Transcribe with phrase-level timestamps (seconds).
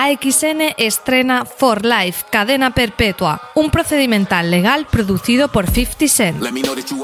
[0.00, 6.44] AXN estrena For Life, cadena perpetua, un procedimental legal producido por 50 Cent.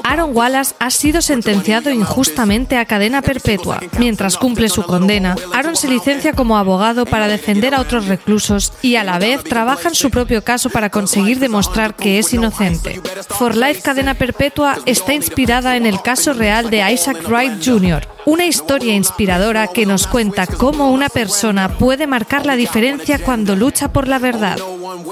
[0.05, 3.81] Aaron Wallace ha sido sentenciado injustamente a cadena perpetua.
[3.99, 8.95] Mientras cumple su condena, Aaron se licencia como abogado para defender a otros reclusos y
[8.95, 13.01] a la vez trabaja en su propio caso para conseguir demostrar que es inocente.
[13.27, 18.47] For Life, cadena perpetua está inspirada en el caso real de Isaac Wright Jr., una
[18.47, 22.84] historia inspiradora que nos cuenta cómo una persona puede marcar la diferencia
[23.23, 24.57] cuando lucha por la verdad.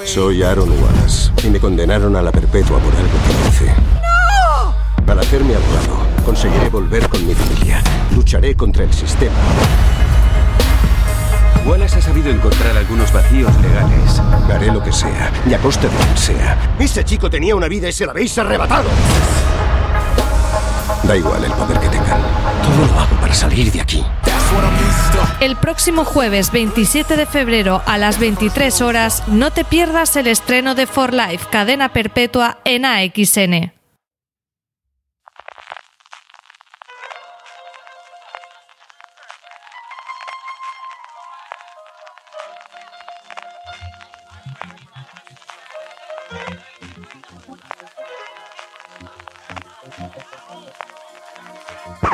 [0.06, 3.74] Soy Aaron Wallace y me condenaron a la perpetua por algo que hice.
[3.76, 5.06] ¡No!
[5.06, 7.82] Para hacerme abogado, conseguiré volver con mi familia.
[8.16, 9.34] Lucharé contra el sistema.
[11.66, 14.22] Wallace ha sabido encontrar algunos vacíos legales.
[14.54, 16.76] Haré lo que sea, y a costa de quien sea.
[16.80, 18.90] Ese chico tenía una vida y se la habéis arrebatado.
[21.04, 22.53] Da igual el poder que tengan.
[22.64, 24.04] Todo lo hago para salir de aquí.
[25.40, 30.76] El próximo jueves 27 de febrero a las 23 horas no te pierdas el estreno
[30.76, 33.74] de For Life, cadena perpetua en AXN.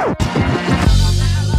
[0.08, 0.79] Música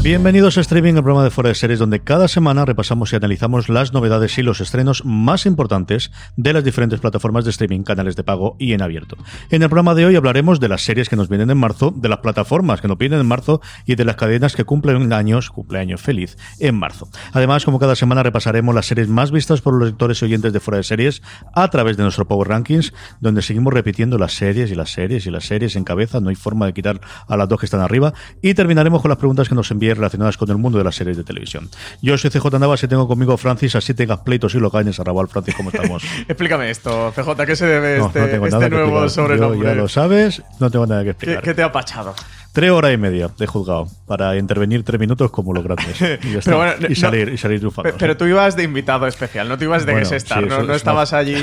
[0.02, 3.68] Bienvenidos a Streaming, el programa de Fuera de Series, donde cada semana repasamos y analizamos
[3.68, 8.24] las novedades y los estrenos más importantes de las diferentes plataformas de streaming, canales de
[8.24, 9.18] pago y en abierto.
[9.50, 12.08] En el programa de hoy hablaremos de las series que nos vienen en marzo, de
[12.08, 16.00] las plataformas que nos vienen en marzo y de las cadenas que cumplen años, cumpleaños
[16.00, 17.10] feliz, en marzo.
[17.34, 20.60] Además, como cada semana repasaremos las series más vistas por los lectores y oyentes de
[20.60, 21.20] Fuera de Series
[21.54, 25.30] a través de nuestro Power Rankings, donde seguimos repitiendo las series y las series y
[25.30, 28.14] las series en cabeza, no hay forma de quitar a las dos que están arriba,
[28.40, 31.24] y terminaremos con las preguntas que nos relacionadas con el mundo de las series de
[31.24, 31.68] televisión.
[32.02, 35.04] Yo soy CJ Navas y tengo conmigo Francis, así tengas pleitos y lo cañes a
[35.04, 35.28] Raval.
[35.28, 36.02] Francis, ¿cómo estamos?
[36.28, 39.68] Explícame esto, CJ, ¿qué se debe No, este, no este nuevo sobrenombre?
[39.68, 41.42] Ya lo sabes, no tengo nada que ¿Qué, explicar.
[41.42, 42.14] qué te ha pachado?
[42.52, 46.00] Tres horas y media de juzgado para intervenir tres minutos como los grandes.
[46.24, 46.40] Y, está.
[46.44, 47.92] Pero bueno, y no- salir, y salir triunfando.
[47.98, 50.62] Pero tú ibas de invitado especial, no te ibas de Bueno, guest star, sí, no,
[50.62, 51.34] no es estabas allí.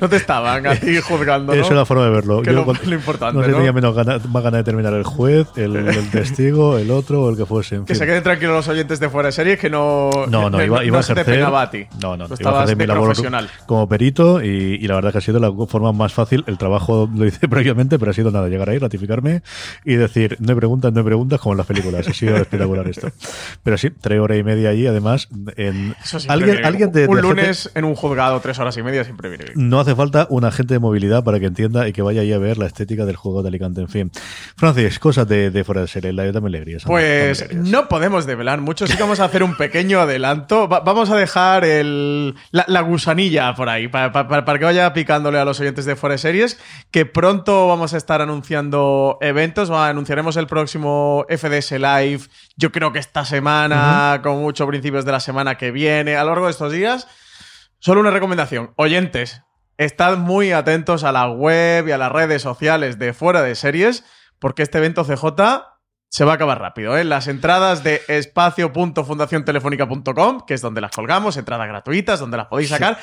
[0.00, 1.52] No te estaban allí juzgando.
[1.54, 1.60] ¿no?
[1.60, 2.42] Esa es la forma de verlo.
[2.42, 3.56] Que lo- importante, no sé, ¿no?
[3.56, 7.30] tenía menos gana- más ganas de terminar el juez, el, el testigo, el otro o
[7.30, 7.76] el que fuese.
[7.76, 8.00] en Que fin.
[8.00, 10.10] se queden tranquilos los oyentes de fuera de series que no.
[10.28, 11.42] No, no, iba, iba a te ejercer.
[11.44, 11.86] a ti.
[12.00, 13.48] No, no, iba a ejercer mi labor profesional.
[13.66, 14.48] como perito y,
[14.80, 16.44] y la verdad que ha sido la forma más fácil.
[16.46, 19.42] El trabajo lo hice previamente, pero ha sido nada, llegar ahí, ratificarme
[19.84, 22.06] y decir, no hay preguntas, no hay preguntas, como en las películas.
[22.08, 23.08] Ha sido espectacular esto.
[23.62, 25.94] Pero sí, tres horas y media allí, además, en
[26.28, 29.44] alguien, alguien de, Un de lunes en un juzgado, tres horas y media, siempre viene
[29.44, 29.68] bien.
[29.68, 32.38] no hace falta un agente de movilidad para que entienda y que vaya ahí a
[32.38, 33.80] ver la estética del juego de Alicante.
[33.80, 34.10] En fin.
[34.56, 36.12] Francis, cosas de, de fuera de serie.
[36.12, 36.82] La dame alegrías.
[36.84, 40.68] anda, Pues no podemos develar mucho, sí que vamos a hacer un pequeño adelanto.
[40.68, 44.64] Va- vamos a dejar el, la, la gusanilla por ahí, pa- pa- pa- para que
[44.64, 46.58] vaya picándole a los oyentes de Fuera de Series,
[46.90, 52.20] que pronto vamos a estar anunciando eventos, Va, anunciaremos el próximo FDS Live,
[52.56, 56.30] yo creo que esta semana, con mucho principios de la semana que viene, a lo
[56.30, 57.06] largo de estos días.
[57.78, 59.42] Solo una recomendación, oyentes,
[59.76, 64.04] estad muy atentos a la web y a las redes sociales de Fuera de Series,
[64.38, 65.26] porque este evento CJ
[66.08, 66.96] se va a acabar rápido.
[66.96, 67.04] ¿eh?
[67.04, 72.98] Las entradas de espacio.fundaciontelefónica.com, que es donde las colgamos, entradas gratuitas, donde las podéis sacar.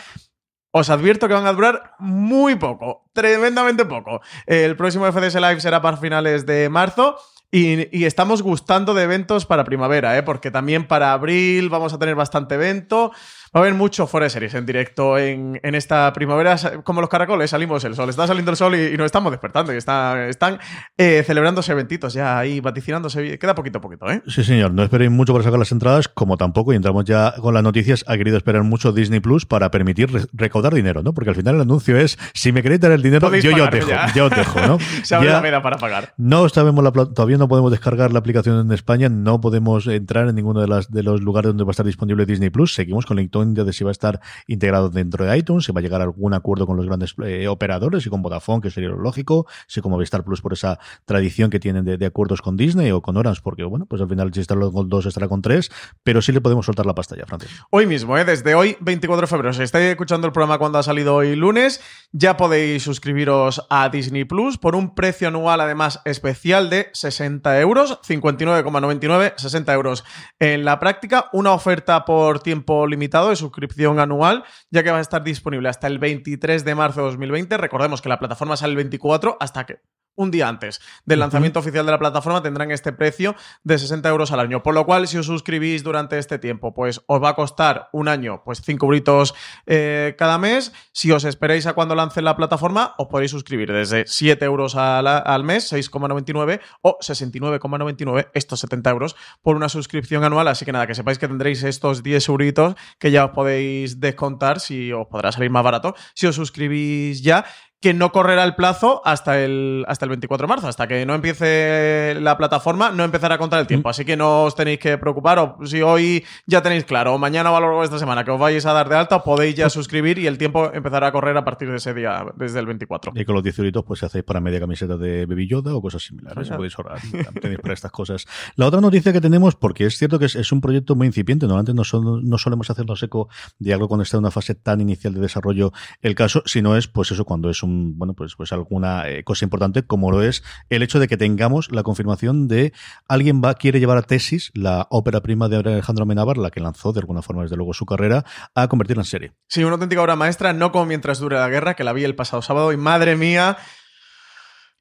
[0.75, 4.21] Os advierto que van a durar muy poco, tremendamente poco.
[4.47, 7.15] El próximo FDS Live será para finales de marzo.
[7.51, 10.23] Y, estamos gustando de eventos para primavera, ¿eh?
[10.23, 13.11] porque también para abril vamos a tener bastante evento.
[13.55, 17.51] Va a haber mucho fuera de series en directo en, esta primavera, como los caracoles,
[17.51, 20.57] salimos el sol, está saliendo el sol y, nos estamos despertando y está, están
[20.97, 24.23] eh, celebrándose eventitos ya ahí, vaticinándose, queda poquito a poquito, ¿eh?
[24.25, 27.53] Sí, señor, no esperéis mucho para sacar las entradas, como tampoco, y entramos ya con
[27.53, 31.13] las noticias, ha querido esperar mucho Disney Plus para permitir recaudar dinero, ¿no?
[31.13, 33.91] Porque al final el anuncio es, si me queréis dar el dinero, yo, yo, dejo,
[34.15, 34.79] yo os dejo, ¿no?
[35.03, 36.15] Se abre la veda para pagar.
[36.17, 40.33] No sabemos la, todavía no podemos descargar la aplicación en España, no podemos entrar en
[40.33, 43.17] ninguno de, las, de los lugares donde va a estar disponible Disney Plus, seguimos con
[43.17, 46.05] la de si va a estar integrado dentro de iTunes, si va a llegar a
[46.05, 49.81] algún acuerdo con los grandes eh, operadores y con Vodafone, que sería lo lógico, si
[49.81, 53.41] como Star Plus por esa tradición que tienen de, acuerdos con Disney o con Orange,
[53.43, 55.71] porque bueno, pues al final si está con dos estará con tres,
[56.03, 57.23] pero sí le podemos soltar la pasta ya.
[57.71, 58.25] Hoy mismo, ¿eh?
[58.25, 61.81] desde hoy, 24 de febrero, si estáis escuchando el programa cuando ha salido hoy lunes,
[62.11, 67.99] ya podéis suscribiros a Disney Plus por un precio anual además especial de 60 euros,
[68.01, 70.03] 59,99, 60 euros
[70.39, 75.01] en la práctica, una oferta por tiempo limitado de suscripción anual, ya que va a
[75.01, 77.57] estar disponible hasta el 23 de marzo de 2020.
[77.57, 79.81] Recordemos que la plataforma sale el 24 hasta que
[80.15, 84.31] un día antes del lanzamiento oficial de la plataforma tendrán este precio de 60 euros
[84.31, 84.63] al año.
[84.63, 88.07] Por lo cual, si os suscribís durante este tiempo, pues os va a costar un
[88.07, 89.33] año, pues 5 euritos
[89.65, 90.73] eh, cada mes.
[90.91, 95.43] Si os esperáis a cuando lance la plataforma, os podéis suscribir desde 7 euros al
[95.43, 100.47] mes, 6,99 o 69,99, estos 70 euros por una suscripción anual.
[100.47, 104.59] Así que nada, que sepáis que tendréis estos 10 euritos que ya os podéis descontar
[104.59, 107.45] si os podrá salir más barato si os suscribís ya
[107.83, 110.67] que no correrá el plazo hasta el, hasta el 24 de marzo.
[110.69, 113.89] Hasta que no empiece la plataforma, no empezará a contar el tiempo.
[113.89, 113.91] Mm.
[113.91, 115.37] Así que no os tenéis que preocupar.
[115.37, 118.23] O si hoy ya tenéis claro, o mañana o a lo largo de esta semana
[118.23, 121.11] que os vais a dar de alta, podéis ya suscribir y el tiempo empezará a
[121.11, 123.11] correr a partir de ese día, desde el 24.
[123.15, 125.81] Y con los 10 euritos, pues si hacéis para media camiseta de Baby Yoda o
[125.81, 126.99] cosas similares, podéis ahorrar.
[127.41, 128.25] tenéis para estas cosas.
[128.55, 131.73] La otra noticia que tenemos, porque es cierto que es, un proyecto muy incipiente, normalmente
[131.73, 133.27] no, no solemos hacernos eco
[133.59, 136.87] de algo cuando está en una fase tan inicial de desarrollo el caso, sino es,
[136.87, 140.43] pues eso, cuando es un bueno, pues, pues alguna eh, cosa importante, como lo es
[140.69, 142.73] el hecho de que tengamos la confirmación de
[143.07, 146.93] alguien va, quiere llevar a tesis la ópera prima de Alejandro Amenábar, la que lanzó
[146.93, 148.25] de alguna forma desde luego su carrera,
[148.55, 149.33] a convertirla en serie.
[149.47, 152.15] Sí, una auténtica obra maestra, no como mientras dure la guerra, que la vi el
[152.15, 153.57] pasado sábado, y madre mía,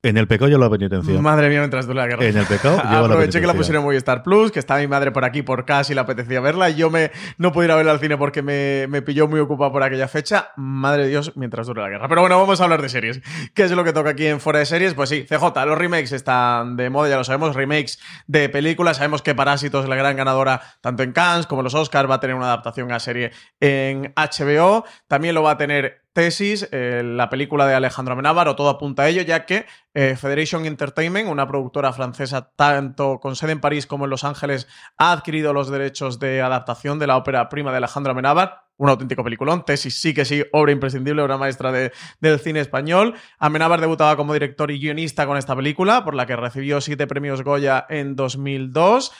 [0.02, 1.20] en el pecado lleva la penitencia.
[1.20, 2.24] Madre mía, mientras dura la guerra.
[2.24, 5.12] En el pecado lleva Aproveché que la pusieron en Movistar Plus, que estaba mi madre
[5.12, 6.70] por aquí por casi y le apetecía verla.
[6.70, 9.38] Y yo me, no pude ir a verla al cine porque me, me, pilló muy
[9.38, 10.50] ocupado por aquella fecha.
[10.56, 12.08] Madre de Dios, mientras dura la guerra.
[12.08, 13.20] Pero bueno, vamos a hablar de series.
[13.54, 14.94] ¿Qué es lo que toca aquí en Fuera de Series?
[14.94, 17.54] Pues sí, CJ, los remakes están de moda, ya lo sabemos.
[17.54, 18.96] Remakes de películas.
[18.96, 22.10] Sabemos que Parásitos es la gran ganadora tanto en Cannes como en los Oscars.
[22.10, 24.84] Va a tener una adaptación a serie en HBO.
[25.06, 29.04] También lo va a tener Tesis, eh, la película de Alejandro Amenábar, o todo apunta
[29.04, 29.64] a ello, ya que
[29.94, 34.68] eh, Federation Entertainment, una productora francesa tanto con sede en París como en Los Ángeles,
[34.98, 38.66] ha adquirido los derechos de adaptación de la ópera prima de Alejandro Amenábar.
[38.76, 39.64] Un auténtico peliculón.
[39.64, 43.14] Tesis sí que sí, obra imprescindible, obra maestra del cine español.
[43.38, 47.42] Amenábar debutaba como director y guionista con esta película, por la que recibió siete premios
[47.42, 49.12] Goya en 2002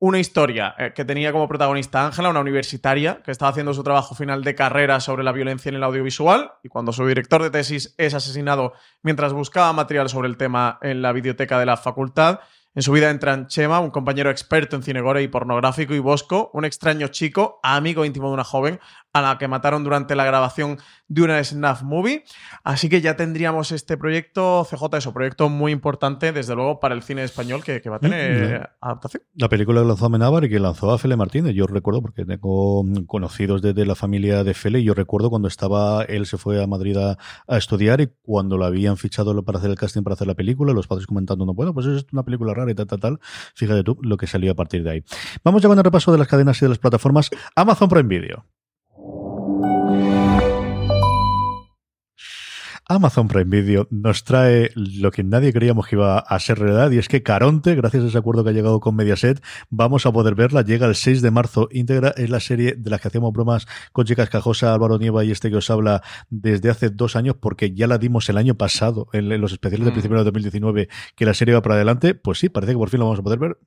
[0.00, 4.14] una historia eh, que tenía como protagonista Ángela, una universitaria que estaba haciendo su trabajo
[4.14, 7.94] final de carrera sobre la violencia en el audiovisual y cuando su director de tesis
[7.98, 12.40] es asesinado mientras buscaba material sobre el tema en la biblioteca de la facultad,
[12.74, 16.50] en su vida entran Chema, un compañero experto en cine gore y pornográfico, y Bosco,
[16.52, 18.78] un extraño chico, amigo íntimo de una joven,
[19.12, 20.78] a la que mataron durante la grabación
[21.08, 22.24] de una snuff movie.
[22.62, 27.02] Así que ya tendríamos este proyecto, CJ, eso, proyecto muy importante, desde luego, para el
[27.02, 29.22] cine español que, va a tener mm, adaptación.
[29.34, 32.84] La película que lanzó Amenábar y que lanzó a Fele Martínez, yo recuerdo, porque tengo
[33.06, 36.66] conocidos desde la familia de Fele, y yo recuerdo cuando estaba, él se fue a
[36.66, 37.16] Madrid a,
[37.56, 40.86] estudiar y cuando lo habían fichado para hacer el casting para hacer la película, los
[40.86, 43.20] padres comentando, no, bueno, pues es una película rara y tal, tal, tal.
[43.54, 45.04] Fíjate tú lo que salió a partir de ahí.
[45.42, 47.30] Vamos ya con el repaso de las cadenas y de las plataformas.
[47.56, 48.44] Amazon Prime Video.
[52.90, 56.96] Amazon Prime Video nos trae lo que nadie creíamos que iba a ser realidad y
[56.96, 60.34] es que Caronte, gracias a ese acuerdo que ha llegado con Mediaset, vamos a poder
[60.34, 60.62] verla.
[60.62, 62.14] Llega el 6 de marzo íntegra.
[62.16, 65.50] Es la serie de la que hacíamos bromas con Chicas Cajosa, Álvaro Nieva y este
[65.50, 69.28] que os habla desde hace dos años porque ya la dimos el año pasado en,
[69.38, 69.94] los especiales de mm.
[69.94, 72.14] principio de 2019 que la serie va para adelante.
[72.14, 73.58] Pues sí, parece que por fin lo vamos a poder ver.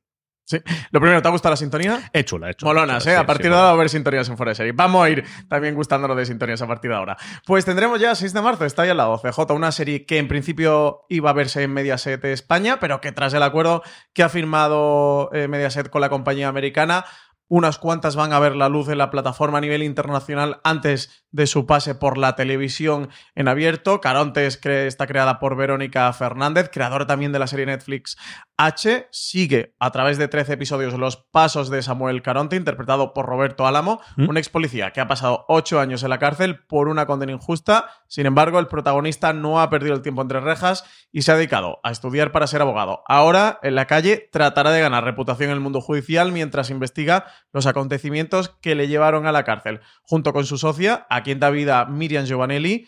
[0.52, 0.58] Sí.
[0.92, 2.10] Lo primero, ¿te ha gustado la sintonía?
[2.12, 3.16] He chula, he Molonas, ¿eh?
[3.16, 4.74] a partir de ahora va a haber sintonías en Fuera de Serie.
[4.74, 7.16] Vamos a ir también gustándonos de sintonías a partir de ahora.
[7.46, 10.28] Pues tendremos ya 6 de marzo, está ahí al lado, CJ, una serie que en
[10.28, 13.82] principio iba a verse en Mediaset España, pero que tras el acuerdo
[14.12, 17.06] que ha firmado eh, Mediaset con la compañía americana,
[17.52, 21.48] unas cuantas van a ver la luz en la plataforma a nivel internacional antes de
[21.48, 24.00] su pase por la televisión en abierto.
[24.00, 28.16] Carontes está creada por Verónica Fernández, creadora también de la serie Netflix
[28.56, 29.10] H.
[29.12, 34.00] Sigue a través de 13 episodios los pasos de Samuel Caronte, interpretado por Roberto Álamo,
[34.16, 34.30] ¿Mm?
[34.30, 37.90] un ex policía que ha pasado 8 años en la cárcel por una condena injusta.
[38.08, 41.82] Sin embargo, el protagonista no ha perdido el tiempo entre rejas y se ha dedicado
[41.84, 43.04] a estudiar para ser abogado.
[43.08, 47.66] Ahora, en la calle, tratará de ganar reputación en el mundo judicial mientras investiga los
[47.66, 49.82] acontecimientos que le llevaron a la cárcel.
[50.04, 52.88] Junto con su socia, a quien da vida Miriam Giovanelli,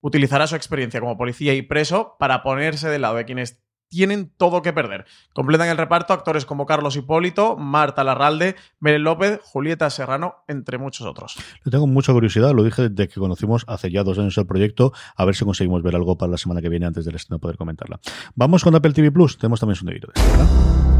[0.00, 4.60] utilizará su experiencia como policía y preso para ponerse del lado de quienes tienen todo
[4.60, 5.04] que perder.
[5.34, 11.06] Completan el reparto actores como Carlos Hipólito, Marta Larralde, Mel López, Julieta Serrano, entre muchos
[11.06, 11.36] otros.
[11.64, 14.92] Le tengo mucha curiosidad, lo dije desde que conocimos hace ya dos años el proyecto,
[15.16, 17.56] a ver si conseguimos ver algo para la semana que viene antes del estreno poder
[17.56, 18.00] comentarla.
[18.34, 20.93] Vamos con Apple TV Plus, tenemos también su ¿verdad?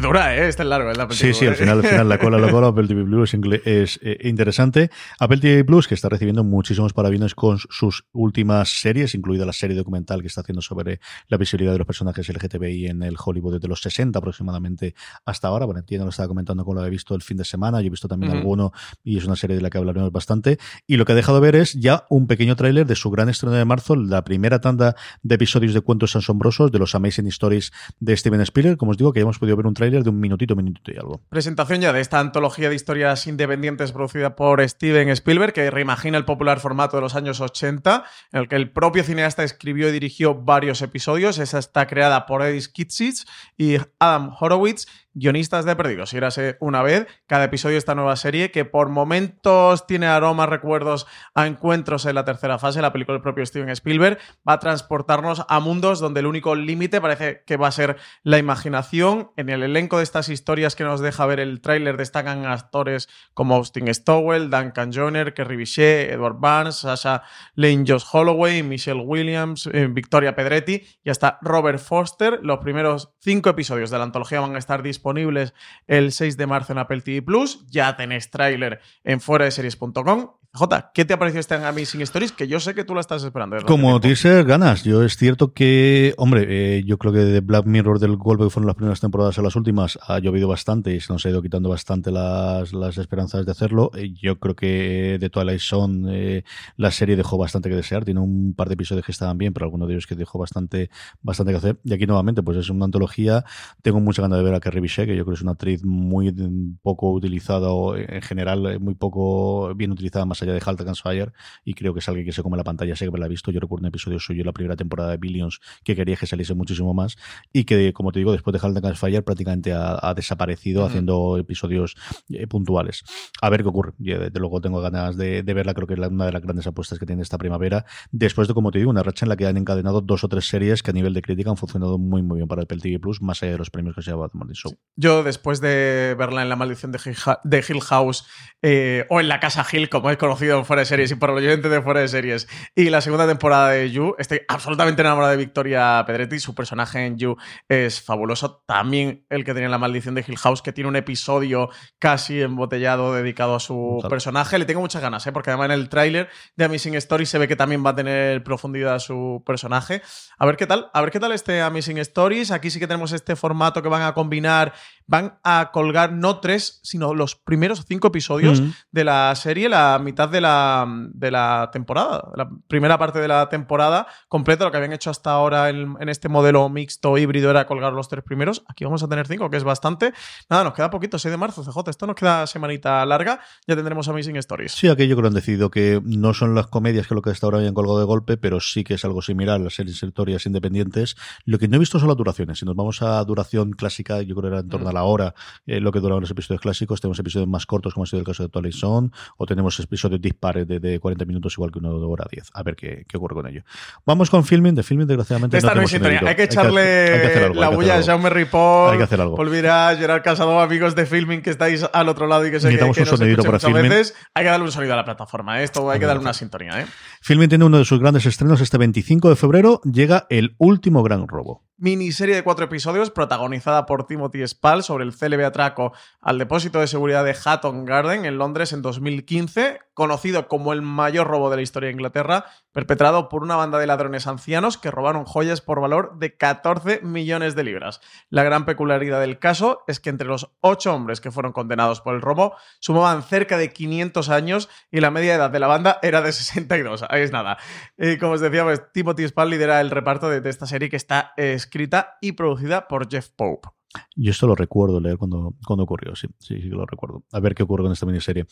[0.00, 0.48] Dura, ¿eh?
[0.48, 2.86] Este es largo, es Sí, sí, al final, al final la cola, la cola, Apple
[2.86, 4.90] TV Plus es, eh, interesante.
[5.18, 9.76] Apple TV Plus, que está recibiendo muchísimos parabienes con sus últimas series, incluida la serie
[9.76, 13.68] documental que está haciendo sobre la visibilidad de los personajes LGTBI en el Hollywood desde
[13.68, 15.66] los 60 aproximadamente hasta ahora.
[15.66, 17.90] Bueno, entiendo, lo estaba comentando con lo he visto el fin de semana, yo he
[17.90, 20.58] visto también alguno y es una serie de la que hablaremos bastante.
[20.86, 23.54] Y lo que ha dejado ver es ya un pequeño tráiler de su gran estreno
[23.54, 28.16] de marzo, la primera tanda de episodios de cuentos asombrosos de los Amazing Stories de
[28.16, 28.76] Steven Spielberg.
[28.76, 30.96] Como os digo, que ya hemos podido ver un tráiler de un minutito, minutito y
[30.96, 31.20] algo.
[31.28, 36.24] Presentación ya de esta antología de historias independientes producida por Steven Spielberg, que reimagina el
[36.24, 40.34] popular formato de los años 80, en el que el propio cineasta escribió y dirigió
[40.34, 41.38] varios episodios.
[41.38, 46.12] Esa está creada por Edith Kitsis y Adam Horowitz guionistas de Perdidos.
[46.12, 50.48] Y érase una vez cada episodio de esta nueva serie que por momentos tiene aromas,
[50.48, 52.82] recuerdos a encuentros en la tercera fase.
[52.82, 57.00] La película del propio Steven Spielberg va a transportarnos a mundos donde el único límite
[57.00, 59.30] parece que va a ser la imaginación.
[59.36, 63.54] En el elenco de estas historias que nos deja ver el tráiler destacan actores como
[63.54, 67.22] Austin Stowell, Duncan Joyner, Kerry Bichet, Edward Barnes, Sasha
[67.54, 72.40] Lane Josh Holloway, Michelle Williams, eh, Victoria Pedretti y hasta Robert Foster.
[72.42, 75.54] Los primeros cinco episodios de la antología van a estar disponibles disponibles
[75.86, 77.64] el 6 de marzo en Apple TV Plus.
[77.70, 82.32] Ya tenéis tráiler en series.com Jota, ¿qué te ha parecido este Amazing Stories?
[82.32, 83.58] Que yo sé que tú la estás esperando.
[83.66, 84.84] Como teaser, ganas.
[84.84, 88.50] Yo es cierto que, hombre, eh, yo creo que de Black Mirror del golpe que
[88.50, 91.42] fueron las primeras temporadas a las últimas ha llovido bastante y se nos ha ido
[91.42, 93.90] quitando bastante las, las esperanzas de hacerlo.
[93.94, 96.44] Eh, yo creo que de Twilight Zone eh,
[96.78, 98.06] la serie dejó bastante que desear.
[98.06, 100.88] Tiene un par de episodios que estaban bien, pero algunos de ellos que dejó bastante,
[101.20, 101.80] bastante que hacer.
[101.84, 103.44] Y aquí nuevamente, pues es una antología.
[103.82, 105.84] Tengo mucha ganas de ver a Kerry Bichet, que yo creo que es una actriz
[105.84, 106.34] muy
[106.82, 111.32] poco utilizada o en general muy poco bien utilizada más allá de Halt Fire
[111.64, 113.28] y creo que es alguien que se come la pantalla, sé que me la ha
[113.28, 116.26] visto, yo recuerdo un episodio suyo en la primera temporada de Billions que quería que
[116.26, 117.16] saliese muchísimo más
[117.52, 121.96] y que, como te digo, después de Halt Fire prácticamente ha, desaparecido haciendo episodios
[122.30, 123.04] eh, puntuales.
[123.42, 123.92] A ver qué ocurre.
[123.98, 126.98] Yo, desde luego tengo ganas de, verla, creo que es una de las grandes apuestas
[126.98, 129.56] que tiene esta primavera, después de, como te digo, una racha en la que han
[129.56, 132.48] encadenado dos o tres series que a nivel de crítica han funcionado muy muy bien
[132.48, 134.72] para el TV Plus, más allá de los premios que se ha llevado The Show.
[134.96, 138.26] Yo, después de verla en La Maldición de Hill, House
[138.62, 141.14] eh, o en La Casa Hill, como he conocido conocido en Fuera de Series y
[141.14, 142.46] por los oyentes de Fuera de Series.
[142.74, 146.38] Y la segunda temporada de You, estoy absolutamente enamorado de Victoria Pedretti.
[146.40, 147.38] Su personaje en You
[147.70, 148.62] es fabuloso.
[148.66, 153.14] También el que tenía la maldición de Hill House, que tiene un episodio casi embotellado
[153.14, 154.58] dedicado a su personaje.
[154.58, 155.32] Le tengo muchas ganas, ¿eh?
[155.32, 158.44] porque además en el tráiler de Amazing Story se ve que también va a tener
[158.44, 160.02] profundidad su personaje.
[160.36, 162.50] A ver qué tal, a ver qué tal este Amazing Stories.
[162.50, 164.74] Aquí sí que tenemos este formato que van a combinar
[165.06, 170.25] van a colgar no tres, sino los primeros cinco episodios de la serie, la mitad
[170.30, 174.64] de la, de la temporada, la primera parte de la temporada completa.
[174.64, 178.24] Lo que habían hecho hasta ahora en, este modelo mixto híbrido era colgar los tres
[178.24, 178.64] primeros.
[178.68, 180.12] Aquí vamos a tener cinco, que es bastante.
[180.48, 181.90] Nada, nos queda poquito, 6 de marzo, CJ.
[181.90, 183.40] Esto nos queda semanita larga.
[183.66, 184.72] Ya tendremos Amazing Stories.
[184.72, 187.46] Sí, aquello que lo han decidido que no son las comedias que lo que hasta
[187.46, 190.46] ahora habían colgado de golpe, pero sí que es algo similar a las series historias
[190.46, 191.16] independientes.
[191.44, 192.58] Lo que no he visto son las duraciones.
[192.58, 195.34] Si nos vamos a duración clásica, yo creo que era en torno a la hora
[195.66, 197.00] eh, lo que duraban los episodios clásicos.
[197.00, 200.05] Tenemos episodios más cortos, como ha sido el caso de Twilight Zone, o tenemos episodios
[200.08, 202.50] dispares de, de 40 minutos, igual que uno de hora 10.
[202.52, 203.62] A ver qué, qué, ocurre con ello.
[204.04, 204.74] Vamos con filming.
[204.74, 205.56] De filming, desgraciadamente.
[205.56, 208.92] Esta no, hay que echarle la bulla a Jaume Ripoll.
[208.92, 209.36] Hay que hacer algo.
[209.36, 212.66] Olvidar a Gerard Casado, amigos de filming que estáis al otro lado y que se
[212.66, 213.82] Necesitamos un sonidito para filming.
[213.82, 214.14] Veces.
[214.34, 215.60] Hay que darle un sonido a la plataforma.
[215.60, 215.64] ¿eh?
[215.64, 216.80] Esto hay que darle una sintonía.
[216.80, 216.86] ¿eh?
[217.20, 219.80] Filming tiene uno de sus grandes estrenos este 25 de febrero.
[219.84, 221.64] Llega El último gran robo.
[221.78, 226.86] Miniserie de cuatro episodios protagonizada por Timothy Spall sobre el célebre atraco al depósito de
[226.86, 231.62] seguridad de Hatton Garden en Londres en 2015, conocido como el mayor robo de la
[231.62, 236.18] historia de Inglaterra, perpetrado por una banda de ladrones ancianos que robaron joyas por valor
[236.18, 238.00] de 14 millones de libras.
[238.28, 242.14] La gran peculiaridad del caso es que entre los ocho hombres que fueron condenados por
[242.14, 246.22] el robo sumaban cerca de 500 años y la media edad de la banda era
[246.22, 247.04] de 62.
[247.08, 247.58] Ahí es nada.
[247.96, 251.32] Y como os decía, pues, Timothy Spall lidera el reparto de, esta serie que está
[251.66, 253.68] escrita y producida por Jeff Pope.
[254.14, 257.24] Yo esto lo recuerdo leer cuando, cuando ocurrió, sí, sí, sí que lo recuerdo.
[257.32, 258.46] A ver qué ocurre con esta miniserie.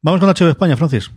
[0.00, 1.10] Vamos con HBO España, Francis.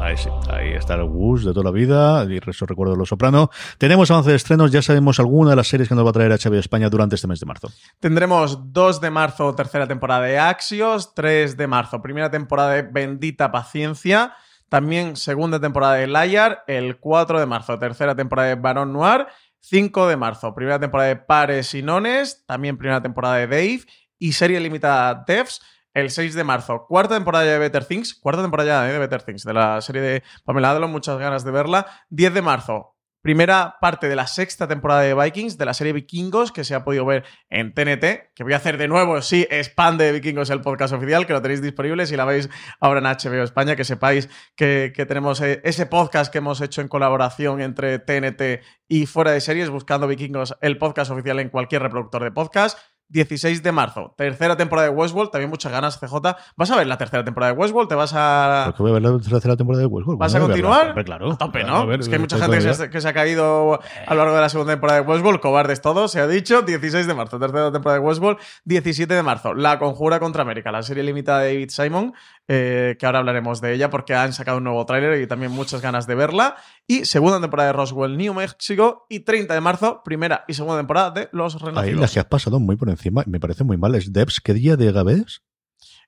[0.00, 3.10] Ahí sí, ahí está el Gus de toda la vida, y eso recuerdo de Los
[3.10, 3.50] Soprano.
[3.76, 6.32] Tenemos avance de estrenos, ya sabemos alguna de las series que nos va a traer
[6.32, 7.70] HBO España durante este mes de marzo.
[8.00, 13.52] Tendremos 2 de marzo, tercera temporada de Axios, 3 de marzo, primera temporada de Bendita
[13.52, 14.32] Paciencia,
[14.70, 19.26] también segunda temporada de Liar, el 4 de marzo, tercera temporada de Baron Noir,
[19.58, 23.80] 5 de marzo, primera temporada de Pares y Nones, también primera temporada de Dave
[24.18, 25.60] y serie limitada Devs
[25.92, 26.86] el 6 de marzo.
[26.86, 28.14] Cuarta temporada de Better Things.
[28.14, 30.90] Cuarta temporada de Better Things, de la serie de Pamela Adlon.
[30.90, 31.86] Muchas ganas de verla.
[32.10, 32.94] 10 de marzo.
[33.22, 36.84] Primera parte de la sexta temporada de Vikings, de la serie Vikingos, que se ha
[36.84, 40.62] podido ver en TNT, que voy a hacer de nuevo, sí, Spam de Vikingos, el
[40.62, 42.48] podcast oficial, que lo tenéis disponible si la veis
[42.80, 46.80] ahora en HBO España, que sepáis que, que tenemos eh, ese podcast que hemos hecho
[46.80, 51.82] en colaboración entre TNT y Fuera de Series, buscando Vikingos, el podcast oficial en cualquier
[51.82, 52.78] reproductor de podcast.
[53.10, 54.14] 16 de marzo.
[54.16, 56.14] Tercera temporada de Westworld, también muchas ganas, CJ.
[56.56, 57.88] ¿Vas a ver la tercera temporada de Westworld?
[57.88, 58.62] ¿Te vas a...?
[58.66, 60.18] ¿Por qué voy a ver la tercera temporada de Westworld?
[60.18, 61.04] ¿Vas a continuar?
[61.04, 61.32] claro.
[61.32, 61.92] A tope, ¿no?
[61.92, 64.72] es que hay mucha gente que se, ha caído a lo largo de la segunda
[64.72, 65.40] temporada de Westworld.
[65.40, 66.62] Cobardes todos, se ha dicho.
[66.62, 68.38] 16 de marzo, tercera temporada de Westworld.
[68.64, 72.14] 17 de marzo, La Conjura contra América, la serie limitada de David Simon,
[72.48, 75.80] eh, que ahora hablaremos de ella porque han sacado un nuevo tráiler y también muchas
[75.80, 76.56] ganas de verla.
[76.90, 79.06] Y segunda temporada de Roswell, New Mexico.
[79.08, 81.84] Y 30 de marzo, primera y segunda temporada de Los Renacidos.
[81.84, 83.94] Ahí las que has pasado muy por encima, me parece muy mal.
[83.94, 84.40] ¿Es Devs?
[84.40, 85.44] ¿Qué día de Gabés?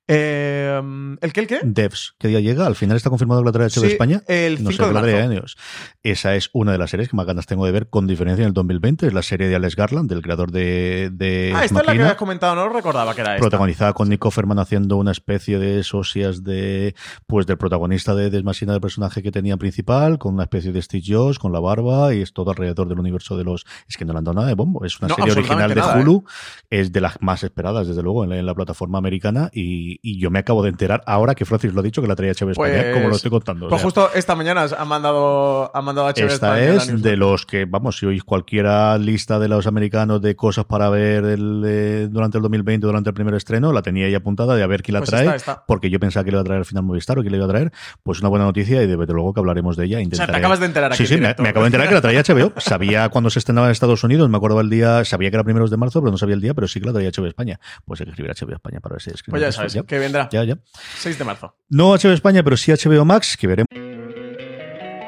[0.09, 0.81] Eh,
[1.21, 1.61] ¿El qué, el qué?
[1.63, 2.67] Devs, ¿qué día llega?
[2.67, 4.23] Al final está confirmado que la trae HBO España.
[4.27, 5.57] El 5 de marzo.
[6.03, 8.49] Esa es una de las series que más ganas tengo de ver con diferencia en
[8.49, 9.07] el 2020.
[9.07, 11.11] Es la serie de Alex Garland, del creador de.
[11.13, 13.41] de ah, esta es la que has comentado, no recordaba que era esta.
[13.41, 16.95] Protagonizada con Nick Offerman haciendo una especie de socias de.
[17.27, 21.05] Pues del protagonista de Desmasina, del personaje que tenía principal, con una especie de Steve
[21.07, 23.65] Jobs, con la barba, y es todo alrededor del universo de los.
[23.89, 24.85] Es que no le han dado nada de bombo.
[24.85, 26.25] Es una serie original de Hulu.
[26.27, 26.81] ¿eh?
[26.81, 29.51] Es de las más esperadas, desde luego, en la, plataforma americana.
[29.53, 32.17] Y, y yo me acabo de enterar ahora que Francis lo ha dicho que la
[32.17, 33.69] traía HBO España, como lo estoy contando.
[33.69, 38.07] Pues justo esta mañana ha mandado, ha mandado esta es de los que, vamos, si
[38.07, 43.11] oís cualquiera lista de los americanos de cosas para ver el, durante el 2020, durante
[43.11, 45.91] el primer estreno, la tenía ahí apuntada de a ver quién la pues trae, porque
[45.91, 47.49] yo pensaba que le iba a traer al final Movistar o que le iba a
[47.49, 47.73] traer.
[48.03, 49.99] Pues una buena noticia y de luego que hablaremos de ella.
[50.01, 52.01] O sea, te acabas de enterar aquí Sí, sí, me, acabo de enterar que la
[52.01, 52.53] traía HBO.
[52.61, 55.71] Sabía cuando se estrenaba en Estados Unidos, me acuerdo el día, sabía que era primeros
[55.71, 57.61] de marzo, pero no sabía el día, pero sí que la traía HBO España.
[57.85, 60.29] Pues hay que escribir HBO España para ver si es Pues ya sabes, que vendrá.
[60.31, 60.59] Ya, ya.
[60.99, 61.55] 6 de marzo.
[61.69, 63.69] No HBO España, pero sí HBO Max, que veremos.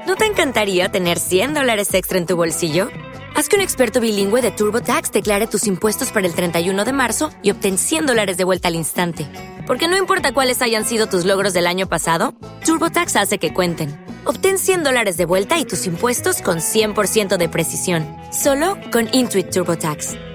[0.07, 2.89] ¿No te encantaría tener 100 dólares extra en tu bolsillo?
[3.35, 7.31] Haz que un experto bilingüe de TurboTax declare tus impuestos para el 31 de marzo
[7.43, 9.27] y obtén 100 dólares de vuelta al instante.
[9.67, 12.35] Porque no importa cuáles hayan sido tus logros del año pasado,
[12.65, 13.99] TurboTax hace que cuenten.
[14.25, 19.51] Obtén 100 dólares de vuelta y tus impuestos con 100% de precisión, solo con Intuit
[19.51, 20.34] TurboTax.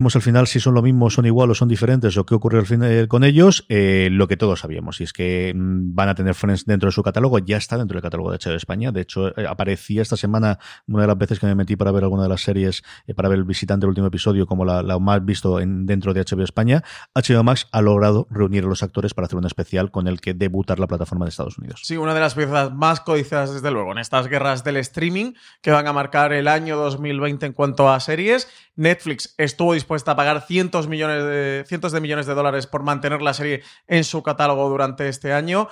[0.00, 2.66] al final si son lo mismo, son igual o son diferentes o qué ocurre al
[2.66, 6.14] final eh, con ellos, eh, lo que todos sabíamos, y es que mm, van a
[6.14, 9.00] tener Friends dentro de su catálogo, ya está dentro del catálogo de HBO España, de
[9.00, 12.22] hecho eh, aparecía esta semana una de las veces que me metí para ver alguna
[12.22, 12.84] de las series,
[13.16, 16.44] para ver el visitante del último episodio como la, más visto en, dentro de HBO
[16.44, 20.20] España, HBO Max ha logrado reunir a los actores para hacer un especial con el
[20.20, 21.80] que debutar la plataforma de Estados Unidos.
[21.82, 25.72] Sí, una de las piezas más codiciadas desde luego en estas guerras del streaming que
[25.72, 28.48] van a marcar el año 2020 en cuanto a series.
[28.76, 33.22] Netflix estuvo dispuesto a pagar cientos, millones de, cientos de millones de dólares por mantener
[33.22, 35.66] la serie en su catálogo durante este año.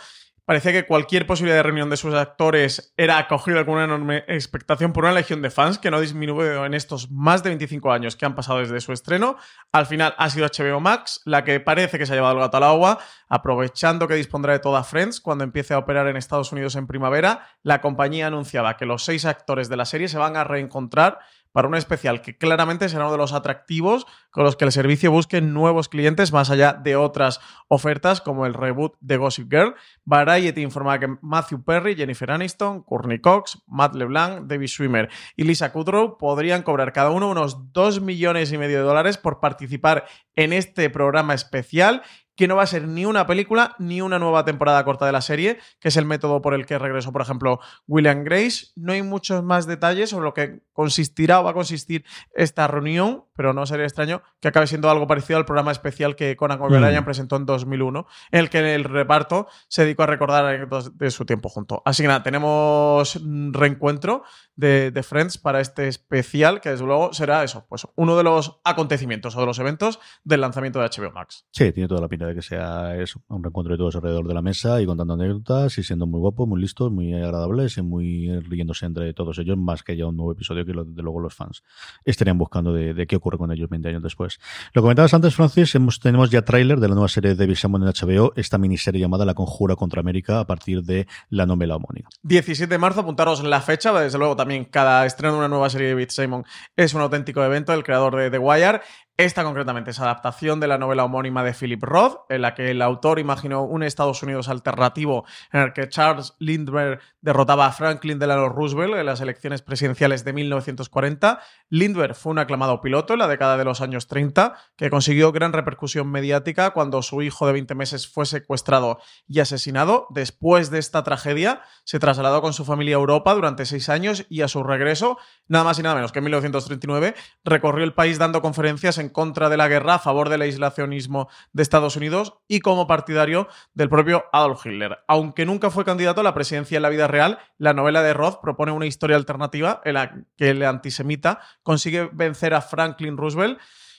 [0.47, 4.95] parecía que cualquier posibilidad de reunión de sus actores era acogida con una enorme expectación
[4.95, 8.25] por una legión de fans que no disminuyó en estos más de 25 años que
[8.25, 9.37] han pasado desde su estreno.
[9.71, 12.57] Al final ha sido HBO Max la que parece que se ha llevado el gato
[12.57, 12.99] al agua,
[13.29, 17.49] aprovechando que dispondrá de toda Friends cuando empiece a operar en Estados Unidos en primavera.
[17.63, 21.19] La compañía anunciaba que los seis actores de la serie se van a reencontrar
[21.57, 25.11] para un especial que claramente será uno de los atractivos con los que el servicio
[25.11, 29.75] busque nuevos clientes más allá de otras ofertas como el reboot de Gossip Girl.
[30.05, 35.73] Variety informa que Matthew Perry, Jennifer Aniston, Courtney Cox, Matt LeBlanc, David Schwimmer y Lisa
[35.73, 40.53] Kudrow podrían cobrar cada uno unos 2 millones y medio de dólares por participar en
[40.53, 42.03] este programa especial
[42.37, 45.21] que no va a ser ni una película ni una nueva temporada corta de la
[45.21, 48.69] serie, que es el método por el que regresó, por ejemplo, William Grace.
[48.77, 53.25] No hay muchos más detalles sobre lo que consistirá o va a consistir esta reunión,
[53.37, 57.01] pero no sería extraño que acabe siendo algo parecido al programa especial que Conan O'Brien
[57.01, 57.05] mm.
[57.05, 61.25] presentó en 2001, en el que el reparto se dedicó a recordar anécdotas de su
[61.25, 61.83] tiempo junto.
[61.85, 63.21] Así que nada, tenemos
[63.53, 68.25] reencuentro de, de, Friends para este especial, que desde luego será eso, pues uno de
[68.25, 71.47] los acontecimientos o de los eventos del lanzamiento de HBO Max.
[71.51, 74.35] Sí, tiene toda la pinta de que sea eso, un reencuentro de todos alrededor de
[74.35, 78.41] la mesa y contando anécdotas y siendo muy guapos, muy listos, muy agradables y muy
[78.41, 81.63] riéndose entre todos ellos, más que ya un nuevo episodio que de luego los fans
[82.05, 84.39] estarían buscando de, qué ocurre con ellos 20 años después.
[84.73, 87.89] Lo comentabas antes, Francis, tenemos ya tráiler de la nueva serie de David Simon en
[87.89, 92.09] HBO, esta miniserie llamada La Conjura contra América a partir de la novela homónima.
[92.23, 95.89] 17 de marzo, apuntaros la fecha, desde luego también cada estreno de una nueva serie
[95.89, 96.45] de David Simon
[96.77, 98.81] es un auténtico evento, el creador de The Wire.
[99.19, 102.83] Esta concretamente es adaptación de la novela homónima de Philip Roth, en la que el
[102.83, 108.51] autor imaginó un Estados Unidos alternativo en el que Charles Lindbergh derrotaba a Franklin Delano
[108.51, 111.41] Roosevelt en las elecciones presidenciales de 1940.
[111.71, 115.55] Lindbergh fue un aclamado piloto en la década de los años 30, que consiguió gran
[115.55, 120.09] repercusión mediática cuando su hijo de 20 meses fue secuestrado y asesinado.
[120.11, 124.43] Después de esta tragedia, se trasladó con su familia a Europa durante seis años y
[124.43, 125.17] a su regreso,
[125.49, 129.13] nada más y nada menos que en 1939, recorrió el país dando conferencias en en
[129.13, 133.89] contra de la guerra, a favor del aislacionismo de Estados Unidos y como partidario del
[133.89, 134.99] propio Adolf Hitler.
[135.09, 138.41] Aunque nunca fue candidato a la presidencia en la vida real, la novela de Roth
[138.41, 143.59] propone una historia alternativa en la que el antisemita consigue vencer a Franklin Roosevelt.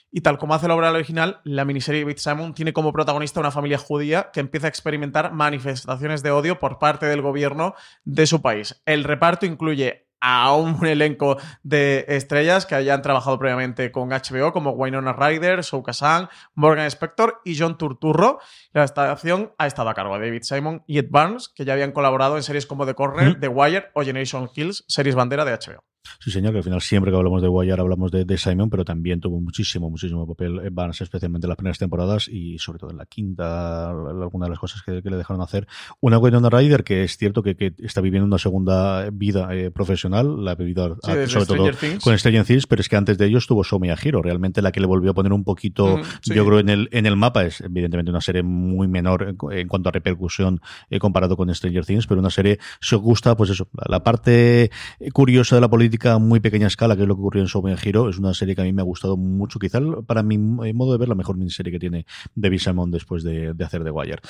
[0.09, 3.51] Y tal como hace la obra original, la miniserie de Simon tiene como protagonista una
[3.51, 8.41] familia judía que empieza a experimentar manifestaciones de odio por parte del gobierno de su
[8.41, 8.81] país.
[8.85, 14.71] El reparto incluye a un elenco de estrellas que hayan trabajado previamente con HBO, como
[14.71, 18.39] Winona Ryder, Shou Kazan, Morgan Spector y John Turturro.
[18.73, 21.91] La estación ha estado a cargo de David Simon y Ed Barnes, que ya habían
[21.91, 25.84] colaborado en series como The Corner, The Wire o Generation Kills, series bandera de HBO.
[26.19, 29.19] Sí, señor, que al final siempre que hablamos de Wire hablamos de, Simon, pero también
[29.19, 32.97] tuvo muchísimo, muchísimo papel en Barnes, especialmente en las primeras temporadas y sobre todo en
[32.97, 35.67] la quinta, alguna de las cosas que, le dejaron hacer.
[36.01, 40.51] Una Winona Ryder que es cierto que, está viviendo una segunda vida eh, profesional, la
[40.51, 41.69] ha vivido sobre todo
[42.03, 44.79] con Stranger Things, pero es que antes de ello estuvo Somi Hiro, realmente la que
[44.79, 47.61] le volvió a poner un poquito, mm, yo creo, en el, en el mapa es
[47.61, 52.19] evidentemente una serie muy menor en, cuanto a repercusión eh, comparado con Stranger Things, pero
[52.19, 54.71] una serie, si os gusta, pues eso, la parte
[55.13, 58.10] curiosa de la política muy pequeña escala, que es lo que ocurrió en Soben Hero.
[58.10, 59.60] Es una serie que a mí me ha gustado mucho.
[59.60, 62.05] Quizá para mi modo de ver la mejor miniserie que tiene
[62.36, 64.21] David Simon después de, hacer The Wire.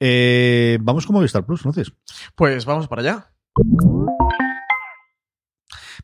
[0.00, 1.92] Eh, vamos con Movistar Plus, entonces.
[2.34, 3.30] Pues vamos para allá.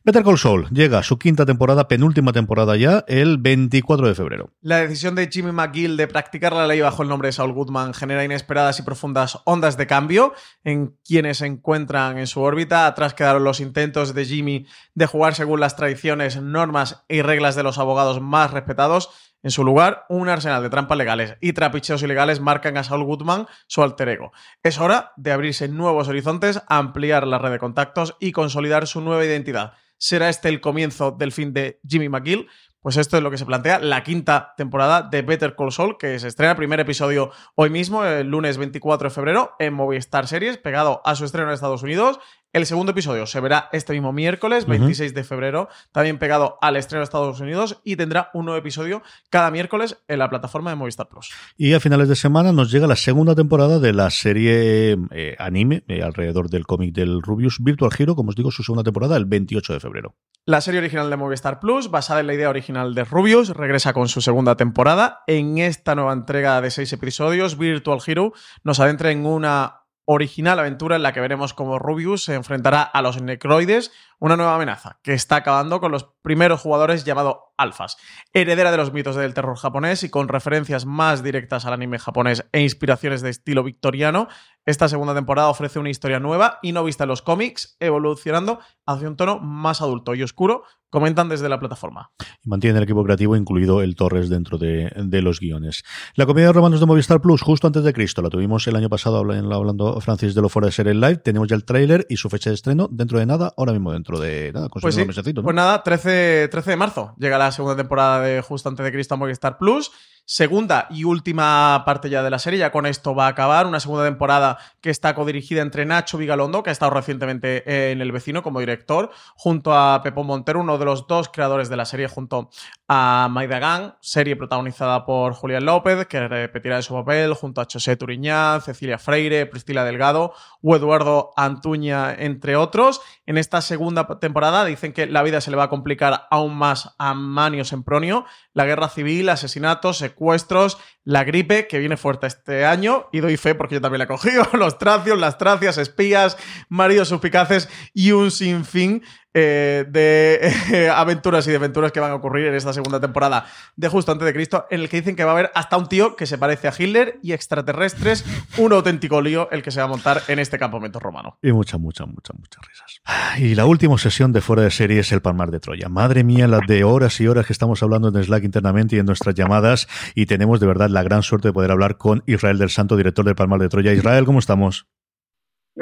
[0.05, 4.49] Better Call Saul llega a su quinta temporada, penúltima temporada ya, el 24 de febrero.
[4.59, 7.93] La decisión de Jimmy McGill de practicar la ley bajo el nombre de Saul Goodman
[7.93, 10.33] genera inesperadas y profundas ondas de cambio
[10.65, 12.85] en quienes se encuentran en su órbita.
[12.85, 17.63] Atrás quedaron los intentos de Jimmy de jugar según las tradiciones, normas y reglas de
[17.63, 19.09] los abogados más respetados.
[19.41, 23.47] En su lugar, un arsenal de trampas legales y trapicheos ilegales marcan a Saul Goodman
[23.67, 24.33] su alter ego.
[24.63, 29.23] Es hora de abrirse nuevos horizontes, ampliar la red de contactos y consolidar su nueva
[29.23, 29.75] identidad.
[30.03, 32.49] ¿Será este el comienzo del fin de Jimmy McGill?
[32.81, 36.19] Pues esto es lo que se plantea la quinta temporada de Better Call Saul, que
[36.19, 40.57] se estrena el primer episodio hoy mismo, el lunes 24 de febrero, en Movistar Series,
[40.57, 42.19] pegado a su estreno en Estados Unidos.
[42.53, 46.99] El segundo episodio se verá este mismo miércoles, 26 de febrero, también pegado al estreno
[46.99, 51.09] de Estados Unidos y tendrá un nuevo episodio cada miércoles en la plataforma de Movistar
[51.09, 51.31] Plus.
[51.57, 55.83] Y a finales de semana nos llega la segunda temporada de la serie eh, anime
[55.87, 59.25] eh, alrededor del cómic del Rubius Virtual Hero, como os digo, su segunda temporada el
[59.25, 60.15] 28 de febrero.
[60.45, 64.09] La serie original de Movistar Plus, basada en la idea original de Rubius, regresa con
[64.09, 65.23] su segunda temporada.
[65.25, 70.95] En esta nueva entrega de seis episodios, Virtual Hero nos adentra en una original aventura
[70.95, 73.91] en la que veremos cómo Rubius se enfrentará a los Necroides,
[74.23, 77.97] una nueva amenaza que está acabando con los primeros jugadores llamados alfas,
[78.31, 82.45] heredera de los mitos del terror japonés y con referencias más directas al anime japonés
[82.53, 84.29] e inspiraciones de estilo victoriano,
[84.65, 89.09] esta segunda temporada ofrece una historia nueva y no vista en los cómics, evolucionando hacia
[89.09, 92.11] un tono más adulto y oscuro, comentan desde la plataforma.
[92.43, 95.83] Y mantiene el equipo creativo, incluido el Torres, dentro de, los guiones.
[96.15, 98.89] La comedia de romanos de Movistar Plus, justo antes de Cristo, la tuvimos el año
[98.89, 101.17] pasado hablando Francis de lo fuera de ser el live.
[101.17, 104.12] Tenemos ya el tráiler y su fecha de estreno dentro de nada, ahora mismo dentro
[104.19, 104.69] de nada.
[104.69, 108.83] Pues, sí, pues nada, 13, 13 de marzo llega la segunda temporada de Justo antes
[108.83, 109.91] de Cristo a Movistar Plus
[110.25, 112.59] segunda y última parte ya de la serie.
[112.59, 113.67] Ya con esto va a acabar.
[113.67, 118.11] Una segunda temporada que está codirigida entre Nacho Vigalondo, que ha estado recientemente en El
[118.11, 122.07] Vecino como director, junto a Pepo Montero, uno de los dos creadores de la serie,
[122.07, 122.49] junto
[122.87, 127.95] a Maida Gang, serie protagonizada por Julián López, que repetirá su papel, junto a José
[127.95, 133.01] Turiñán, Cecilia Freire, Priscila Delgado o Eduardo Antuña, entre otros.
[133.25, 136.95] En esta segunda temporada dicen que la vida se le va a complicar aún más
[136.97, 143.07] a Manio Sempronio, la guerra civil, asesinatos, secuestros, la gripe, que viene fuerte este año,
[143.11, 146.37] y doy fe porque yo también la he cogido, los tracios, las tracias, espías,
[146.69, 152.47] maridos suspicaces y un sinfín eh, de aventuras y de aventuras que van a ocurrir
[152.47, 155.31] en esta segunda temporada de Justo antes de Cristo, en el que dicen que va
[155.31, 158.25] a haber hasta un tío que se parece a Hitler y extraterrestres,
[158.57, 161.37] un auténtico lío el que se va a montar en este campamento romano.
[161.41, 163.01] Y muchas, muchas, muchas, muchas risas.
[163.39, 165.89] Y la última sesión de fuera de serie es el Palmar de Troya.
[165.89, 169.05] Madre mía, las de horas y horas que estamos hablando en Slack internamente y en
[169.05, 172.69] nuestras llamadas, y tenemos de verdad la gran suerte de poder hablar con Israel del
[172.69, 173.93] Santo, director del Palmar de Troya.
[173.93, 174.87] Israel, ¿cómo estamos?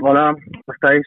[0.01, 1.03] Hola, ¿cómo estáis?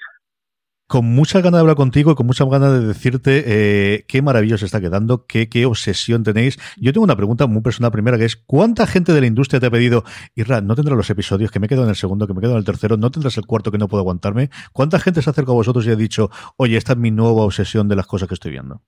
[0.86, 4.64] Con mucha ganas de hablar contigo y con mucha ganas de decirte eh, qué maravilloso
[4.64, 6.58] está quedando, qué, qué obsesión tenéis.
[6.76, 9.66] Yo tengo una pregunta muy personal primera, que es ¿cuánta gente de la industria te
[9.66, 12.40] ha pedido, Irra, no tendrás los episodios, que me quedo en el segundo, que me
[12.40, 14.50] quedo en el tercero, no tendrás el cuarto que no puedo aguantarme?
[14.72, 17.42] ¿Cuánta gente se ha acercado a vosotros y ha dicho, oye, esta es mi nueva
[17.42, 18.82] obsesión de las cosas que estoy viendo?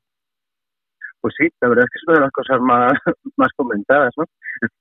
[1.21, 2.93] Pues sí, la verdad es que es una de las cosas más,
[3.37, 4.25] más comentadas, ¿no?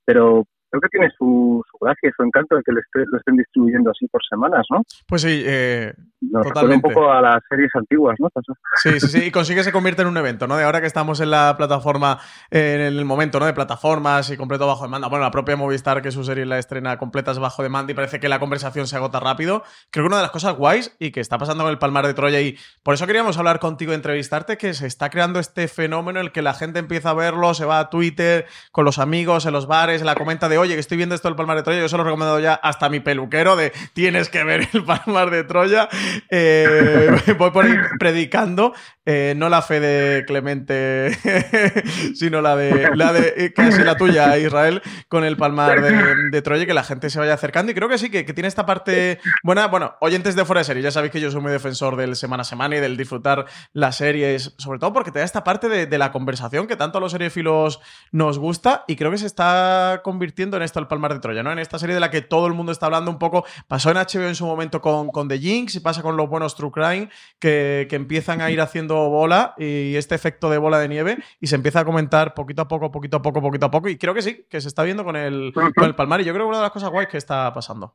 [0.06, 2.80] Pero creo que tiene su, su gracia y su encanto de que lo,
[3.18, 4.84] estén distribuyendo así por semanas, ¿no?
[5.08, 6.88] Pues sí, eh, Nos totalmente.
[6.88, 8.30] un poco a las series antiguas, ¿no?
[8.76, 10.58] Sí, sí, sí, y consigue se convierte en un evento, ¿no?
[10.58, 12.20] De ahora que estamos en la plataforma,
[12.52, 13.46] en el momento, ¿no?
[13.46, 15.08] De plataformas y completo bajo demanda.
[15.08, 18.20] Bueno, la propia Movistar, que su serie la estrena completa es bajo demanda y parece
[18.20, 19.64] que la conversación se agota rápido.
[19.92, 22.14] Creo que una de las cosas guays y que está pasando con el Palmar de
[22.14, 26.20] Troya y por eso queríamos hablar contigo y entrevistarte, que se está creando este fenómeno
[26.20, 29.46] en el que la gente empieza a verlo, se va a Twitter con los amigos,
[29.46, 31.64] en los bares, en la comenta de, oye, que estoy viendo esto del Palmar de
[31.64, 34.84] Troya, yo se lo he recomendado ya hasta mi peluquero de, tienes que ver el
[34.84, 35.88] Palmar de Troya.
[36.30, 38.74] Eh, voy por ahí predicando,
[39.06, 41.18] eh, no la fe de Clemente,
[42.16, 46.66] sino la de, la de eh, casi la tuya, Israel, con el Palmar de, Troya,
[46.66, 47.72] que la gente se vaya acercando.
[47.72, 49.68] Y creo que sí, que, tiene esta parte buena.
[49.68, 52.42] Bueno, oyentes de fuera de serie, ya sabéis que yo soy muy defensor del semana
[52.42, 55.86] a semana y del disfrutar las series, sobre todo porque te da esta parte de,
[55.86, 57.80] de la conversación que tanto a los seriefilos
[58.12, 61.52] nos gusta y creo que se está convirtiendo en esto el Palmar de Troya, ¿no?
[61.52, 63.98] En esta serie de la que todo el mundo está hablando un poco, pasó en
[63.98, 67.10] HBO en su momento con, con The Jinx y pasa con los buenos True Crime,
[67.40, 71.56] que, empiezan a ir haciendo bola y este efecto de bola de nieve y se
[71.56, 73.90] empieza a comentar poquito a poco, poquito a poco, poquito a poco.
[73.90, 76.22] Y creo que sí, que se está viendo con el, con el Palmar.
[76.22, 77.94] Y yo creo que una de las cosas guays que está pasando.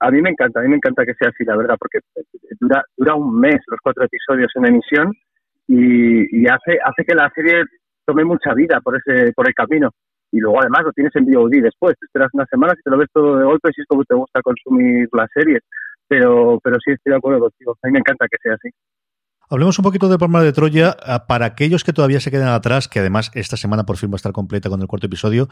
[0.00, 1.98] A mí me encanta, a mí me encanta que sea así, la verdad, porque
[2.58, 5.12] dura, dura un mes los cuatro episodios en emisión
[5.68, 7.64] y, y hace, hace que la serie
[8.06, 9.90] tome mucha vida por ese por el camino.
[10.32, 12.98] Y luego además lo tienes en VOD después, te esperas unas semanas y te lo
[12.98, 15.60] ves todo de golpe si es como te gusta consumir las series,
[16.06, 18.70] pero, pero sí estoy de acuerdo contigo, a mí me encanta que sea así.
[19.52, 22.86] Hablemos un poquito de Palma de Troya ah, para aquellos que todavía se quedan atrás,
[22.86, 25.48] que además esta semana por fin va a estar completa con el cuarto episodio.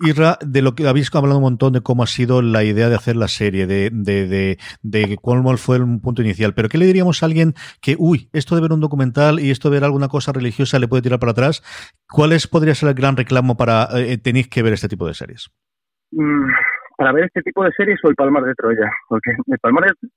[0.00, 2.94] Irra, de lo que habéis hablado un montón de cómo ha sido la idea de
[2.94, 6.84] hacer la serie, de, de, de, de cuál fue el punto inicial, pero ¿qué le
[6.84, 10.08] diríamos a alguien que, uy, esto de ver un documental y esto de ver alguna
[10.08, 11.62] cosa religiosa le puede tirar para atrás?
[12.06, 15.50] ¿Cuál podría ser el gran reclamo para eh, tenéis que ver este tipo de series?
[16.10, 16.50] Mm,
[16.98, 20.08] para ver este tipo de series o el Palmar de Troya, porque el Palmar de,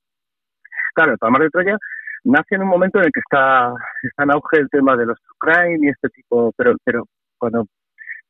[0.95, 1.77] claro, el Palmar de Troya
[2.25, 5.17] nace en un momento en el que está, está en auge el tema de los
[5.39, 7.03] crime y este tipo, pero, pero
[7.37, 7.65] cuando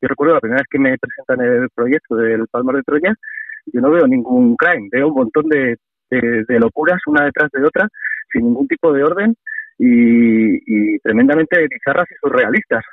[0.00, 3.14] yo recuerdo la primera vez que me presentan el proyecto del Palmar de Troya,
[3.66, 5.76] yo no veo ningún crime, veo un montón de,
[6.10, 7.88] de, locuras una detrás de otra,
[8.30, 9.34] sin ningún tipo de orden
[9.78, 12.84] y, tremendamente bizarras y surrealistas,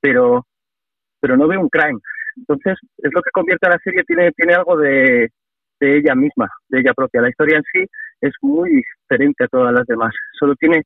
[0.00, 0.46] pero,
[1.20, 1.98] pero no veo un crime.
[2.36, 5.30] Entonces, es lo que convierte a la serie, tiene, tiene algo de,
[5.80, 7.20] de ella misma, de ella propia.
[7.20, 7.86] La historia en sí
[8.24, 10.14] es muy diferente a todas las demás.
[10.38, 10.82] Solo tiene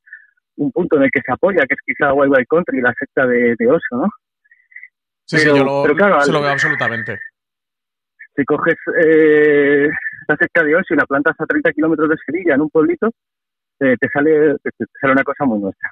[0.57, 3.27] un punto en el que se apoya, que es quizá Wild Wild Country, la secta
[3.27, 4.09] de, de Oso, ¿no?
[5.25, 7.19] Sí, sí, yo lo, claro, se lo veo absolutamente.
[8.35, 9.89] Si coges eh,
[10.27, 13.09] la cerca de Osio y la plantas a 30 kilómetros de Sevilla, en un pueblito,
[13.81, 14.71] eh, te, sale, te,
[15.01, 15.91] sale una cosa muy nuestra.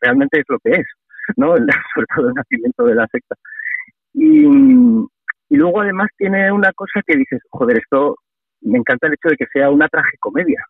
[0.00, 0.86] Realmente es lo que es,
[1.36, 1.54] ¿no?
[1.94, 3.36] Sobre todo el nacimiento de la secta.
[4.12, 8.16] Y, y luego además tiene una cosa que dices, joder, esto
[8.64, 10.64] me encanta el hecho de que sea una tragicomedia,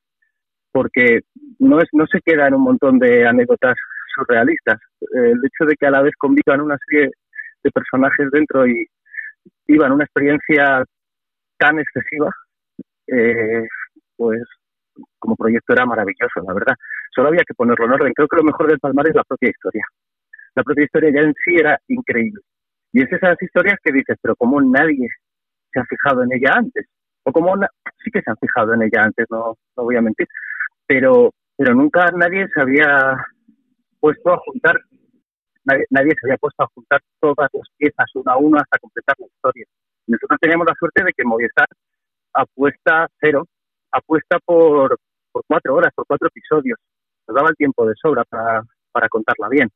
[0.73, 1.21] porque
[1.59, 3.77] no, es, no se queda en un montón de anécdotas
[4.15, 4.81] surrealistas.
[5.13, 7.11] El hecho de que a la vez convivan una serie
[7.63, 8.87] de personajes dentro y
[9.67, 10.85] vivan una experiencia
[11.59, 12.31] tan excesiva,
[13.07, 13.67] eh,
[14.17, 14.43] pues
[15.19, 16.75] como proyecto era maravilloso, la verdad.
[17.15, 18.13] Solo había que ponerlo en orden.
[18.13, 19.85] Creo que lo mejor del Palmar es la propia historia.
[20.55, 22.41] La propia historia ya en sí era increíble.
[22.93, 25.09] Y es esas historias que dices, pero como nadie
[25.73, 26.87] se ha fijado en ella antes.
[27.25, 27.55] O como
[28.03, 30.29] sí que se han fijado en ella antes, no, no voy a mentir.
[30.87, 33.17] Pero, pero nunca nadie se había
[34.01, 34.79] puesto a juntar,
[35.65, 39.17] nadie, nadie se había puesto a juntar todas las piezas una a una hasta completar
[39.19, 39.67] la historia.
[40.07, 41.67] Nosotros teníamos la suerte de que Movistar
[42.35, 43.47] apuesta cero,
[43.91, 44.99] apuesta por,
[45.33, 46.79] por cuatro horas, por cuatro episodios.
[47.27, 49.71] Nos daba el tiempo de sobra para, para contarla bien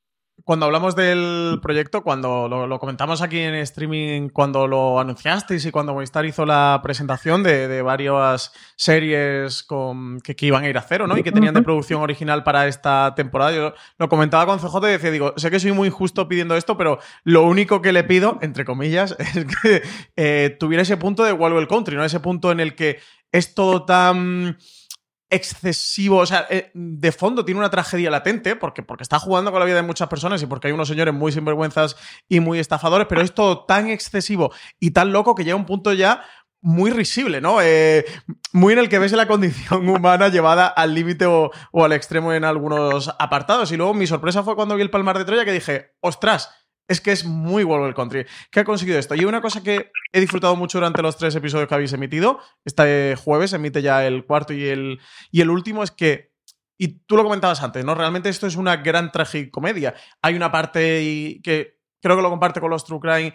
[0.44, 5.94] cuando hablamos del proyecto, cuando lo, comentamos aquí en streaming, cuando lo anunciasteis y cuando
[5.94, 11.18] Movistar hizo la presentación de, varias series con, que, iban a ir a cero, ¿no?
[11.18, 13.52] Y que tenían de producción original para esta temporada.
[13.52, 16.76] Yo lo comentaba con CJ y decía, digo, sé que soy muy injusto pidiendo esto,
[16.76, 19.82] pero lo único que le pido, entre comillas, es que
[20.16, 22.04] eh, tuviera ese punto de Wild Country, ¿no?
[22.04, 23.00] Ese punto en el que
[23.32, 24.56] es todo tan
[25.30, 29.60] excesivo, o sea, eh, de fondo tiene una tragedia latente, porque, porque está jugando con
[29.60, 31.96] la vida de muchas personas y porque hay unos señores muy sinvergüenzas
[32.28, 35.66] y muy estafadores, pero es todo tan excesivo y tan loco que llega a un
[35.66, 36.22] punto ya
[36.60, 37.60] muy risible, ¿no?
[37.62, 38.04] Eh,
[38.52, 42.32] muy en el que ves la condición humana llevada al límite o, o, al extremo
[42.32, 43.70] en algunos apartados.
[43.70, 46.50] Y luego mi sorpresa fue cuando vi el Palmar de Troya que dije, ostras,
[46.88, 48.26] es que es muy el country.
[48.50, 49.14] ¿Qué ha conseguido esto?
[49.14, 53.14] Y una cosa que he disfrutado mucho durante los tres episodios que habéis emitido, este
[53.16, 54.98] jueves emite ya el cuarto y el,
[55.30, 56.32] y el último, es que
[56.78, 57.94] y tú lo comentabas antes, ¿no?
[57.94, 59.94] Realmente esto es una gran tragicomedia.
[60.22, 63.34] Hay una parte que creo que lo comparte con los True Crime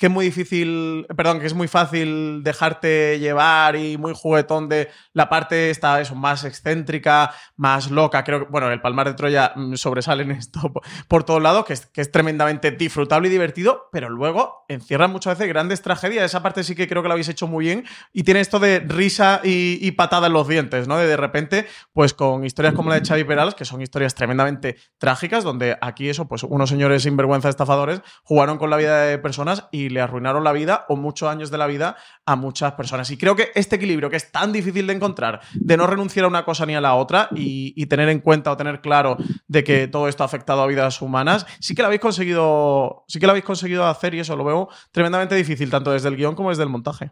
[0.00, 4.88] que es muy difícil, perdón, que es muy fácil dejarte llevar y muy juguetón de
[5.12, 8.24] la parte esta, eso, más excéntrica, más loca.
[8.24, 10.72] Creo que, bueno, el Palmar de Troya mm, sobresale en esto
[11.08, 15.36] por, todos lados, que es, que es tremendamente disfrutable y divertido, pero luego encierra muchas
[15.36, 16.24] veces grandes tragedias.
[16.24, 18.80] Esa parte sí que creo que lo habéis hecho muy bien y tiene esto de
[18.80, 20.96] risa y, patada en los dientes, ¿no?
[20.96, 24.76] De de repente, pues con historias como la de Xavi Perales, que son historias tremendamente
[24.96, 29.68] trágicas, donde aquí eso, pues unos señores sinvergüenza estafadores jugaron con la vida de personas
[29.72, 33.10] y le arruinaron la vida o muchos años de la vida a muchas personas.
[33.10, 36.28] Y creo que este equilibrio que es tan difícil de encontrar, de no renunciar a
[36.28, 39.16] una cosa ni a la otra y, tener en cuenta o tener claro
[39.48, 43.18] de que todo esto ha afectado a vidas humanas, sí que lo habéis conseguido, sí
[43.18, 46.36] que lo habéis conseguido hacer y eso lo veo tremendamente difícil, tanto desde el guion
[46.36, 47.10] como desde el montaje.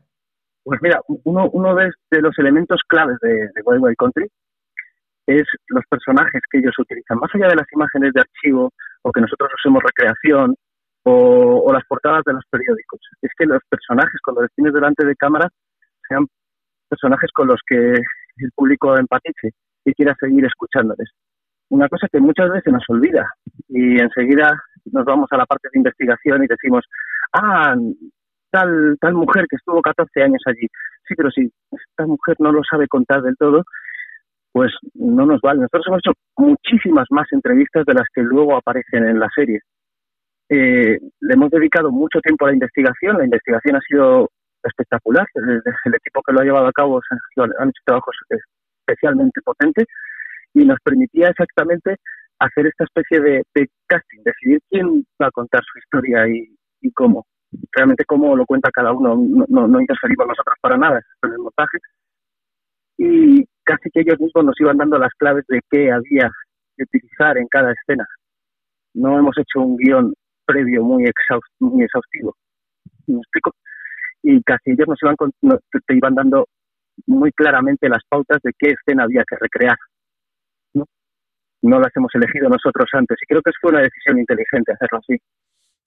[0.63, 4.29] Pues mira, uno, uno de, los elementos claves de, de Wild Wild Country
[5.29, 7.19] es los personajes que ellos utilizan.
[7.19, 10.55] Más allá de las imágenes de archivo o que nosotros usemos recreación
[11.05, 13.01] o, las portadas de los periódicos.
[13.23, 15.49] Es que los personajes, cuando los delante de cámara,
[16.09, 16.27] sean
[16.89, 19.53] personajes con los que el público empatice
[19.85, 21.11] y quiera seguir escuchándoles.
[21.71, 23.31] Una cosa que muchas veces nos olvida
[23.69, 26.85] y enseguida nos vamos a la parte de investigación y decimos,
[27.35, 27.75] ah,
[28.51, 30.67] tal, tal mujer que estuvo 14 años allí.
[31.07, 33.65] Sí, pero si esta mujer no lo sabe contar del todo,
[34.53, 35.61] pues no nos vale.
[35.61, 39.61] Nosotros hemos hecho muchísimas más entrevistas de las que luego aparecen en la serie.
[40.51, 43.19] Eh, le hemos dedicado mucho tiempo a la investigación.
[43.19, 44.31] La investigación ha sido
[44.63, 45.27] espectacular.
[45.35, 47.01] El, equipo que lo ha llevado a cabo
[47.37, 48.17] han hecho trabajos
[48.87, 49.87] especialmente potentes
[50.55, 51.97] y nos permitía exactamente
[52.39, 53.43] hacer esta especie de,
[53.87, 57.27] casting, decidir quién va a contar su historia y, cómo.
[57.73, 59.17] Realmente cómo lo cuenta cada uno,
[59.49, 61.79] no, no, interferimos nosotros para nada en el montaje.
[62.97, 66.31] Y casi que ellos mismos nos iban dando las claves de qué había
[66.77, 68.07] que utilizar en cada escena.
[68.95, 70.13] No hemos hecho un guion
[70.49, 71.05] previo muy,
[71.61, 72.35] muy exhaustivo.
[73.07, 73.53] ¿Me explico?
[74.23, 75.17] Y casi ellos nos iban,
[75.87, 76.47] te iban dando
[77.07, 79.77] muy claramente las pautas de qué escena había que recrear.
[80.75, 80.85] ¿no?
[81.63, 85.17] no las hemos elegido nosotros antes y creo que fue una decisión inteligente hacerlo así.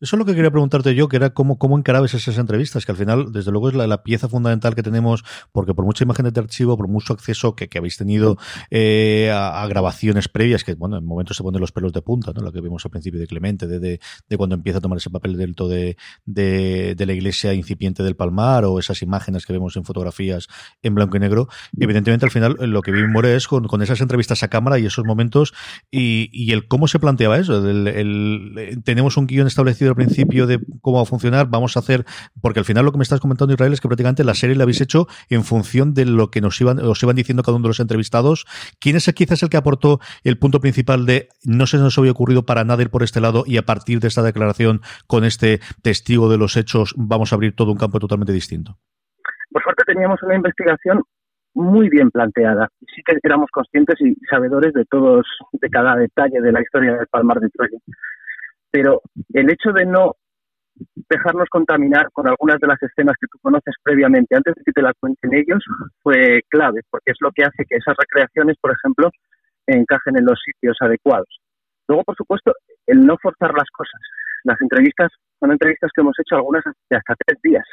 [0.02, 2.92] Eso es lo que quería preguntarte yo, que era cómo, cómo encarabas esas entrevistas, que
[2.92, 6.40] al final, desde luego, es la, pieza fundamental que tenemos, porque por mucha imagen de
[6.40, 8.38] archivo, por mucho acceso que, habéis tenido
[8.72, 12.42] eh, a, grabaciones previas, que bueno, en momentos se ponen los pelos de punta, ¿no?
[12.42, 15.38] Lo que vimos al principio de Clemente, de, de, cuando empieza a tomar ese papel
[15.38, 20.48] delto de, de, la iglesia incipiente del Palmar, o esas imágenes que vemos en fotografías
[20.82, 21.48] en blanco y negro.
[21.80, 25.06] Evidentemente, al final, lo que vimos es con, con esas entrevistas a cámara y esos
[25.06, 25.54] momentos,
[25.92, 27.70] y, y el cómo se planteaba eso.
[27.70, 32.06] El, el, tenemos un guion establecido principio de cómo va a funcionar, vamos a hacer,
[32.42, 34.64] porque al final lo que me estás comentando Israel es que prácticamente la serie la
[34.64, 37.70] habéis hecho en función de lo que nos iban, os iban diciendo cada uno de
[37.70, 38.46] los entrevistados.
[38.80, 42.46] ¿Quién es quizás el que aportó el punto principal de no se nos había ocurrido
[42.46, 46.30] para nada ir por este lado y a partir de esta declaración con este testigo
[46.30, 48.78] de los hechos vamos a abrir todo un campo totalmente distinto?
[49.52, 51.02] Por suerte teníamos una investigación
[51.54, 52.70] muy bien planteada.
[52.80, 57.08] Sí que éramos conscientes y sabedores de todos, de cada detalle de la historia del
[57.08, 57.78] Palmar de Troya.
[58.72, 59.02] Pero
[59.34, 60.16] el hecho de no
[61.10, 64.82] dejarnos contaminar con algunas de las escenas que tú conoces previamente, antes de que te
[64.82, 65.64] las cuenten ellos,
[66.02, 69.12] fue clave, porque es lo que hace que esas recreaciones, por ejemplo,
[69.68, 71.28] encajen en los sitios adecuados.
[71.88, 72.54] Luego, por supuesto,
[72.88, 74.02] el no forzar las cosas.
[74.44, 77.66] Las entrevistas son entrevistas que hemos hecho algunas de hasta tres días,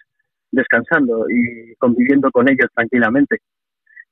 [0.51, 3.39] descansando y conviviendo con ellos tranquilamente.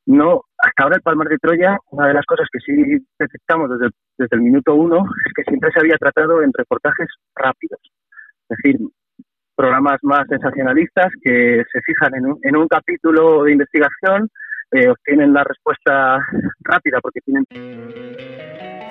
[0.07, 3.91] No, hasta ahora el Palmar de Troya, una de las cosas que sí detectamos desde,
[4.37, 7.81] el minuto uno es que siempre se había tratado en reportajes rápidos.
[8.49, 8.81] Es decir,
[9.57, 14.29] programas más sensacionalistas que se fijan en un, en un capítulo de investigación,
[14.71, 16.19] eh, obtienen la respuesta
[16.61, 17.45] rápida porque tienen...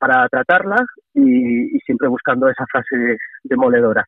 [0.00, 4.04] para tratarlas y, siempre buscando esa frase demoledora.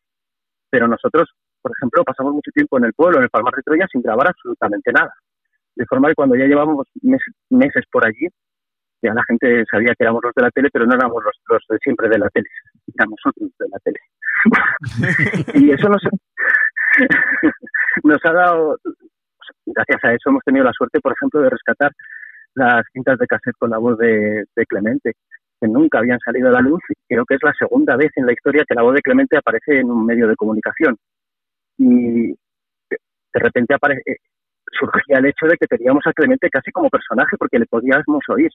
[0.70, 1.28] Pero nosotros,
[1.60, 4.28] por ejemplo, pasamos mucho tiempo en el pueblo, en el Palmar de Troya, sin grabar
[4.28, 5.12] absolutamente nada.
[5.76, 6.86] De forma que cuando ya llevábamos
[7.50, 8.26] meses por allí,
[9.02, 11.78] ya la gente sabía que éramos los de la tele, pero no éramos los, de
[11.82, 12.48] siempre de la tele,
[12.94, 13.98] éramos otros de la tele.
[15.66, 16.02] y eso nos,
[18.04, 18.78] nos ha dado,
[19.66, 21.92] gracias a eso hemos tenido la suerte, por ejemplo, de rescatar
[22.54, 25.16] las cintas de cassette con la voz de Clemente
[25.62, 28.32] que nunca habían salido a la luz creo que es la segunda vez en la
[28.32, 30.96] historia que la voz de Clemente aparece en un medio de comunicación.
[31.78, 34.16] Y de repente aparece, eh,
[34.72, 38.50] surgía el hecho de que teníamos a Clemente casi como personaje porque le podíamos oír.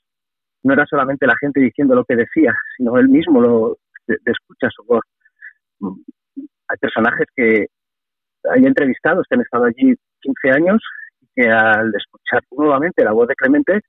[0.64, 3.78] No era solamente la gente diciendo lo que decía, sino él mismo lo
[4.26, 5.04] escucha su voz.
[6.68, 7.68] Hay personajes que
[8.52, 10.82] hay entrevistados que han estado allí 15 años
[11.22, 13.82] y que al escuchar nuevamente la voz de Clemente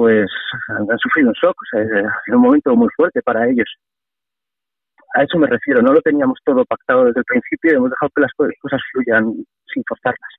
[0.00, 0.30] pues
[0.68, 3.68] han sufrido un shock, o sea, ha un momento muy fuerte para ellos.
[5.14, 8.10] A eso me refiero, no lo teníamos todo pactado desde el principio y hemos dejado
[8.14, 9.34] que las cosas fluyan
[9.74, 10.30] sin forzarlas.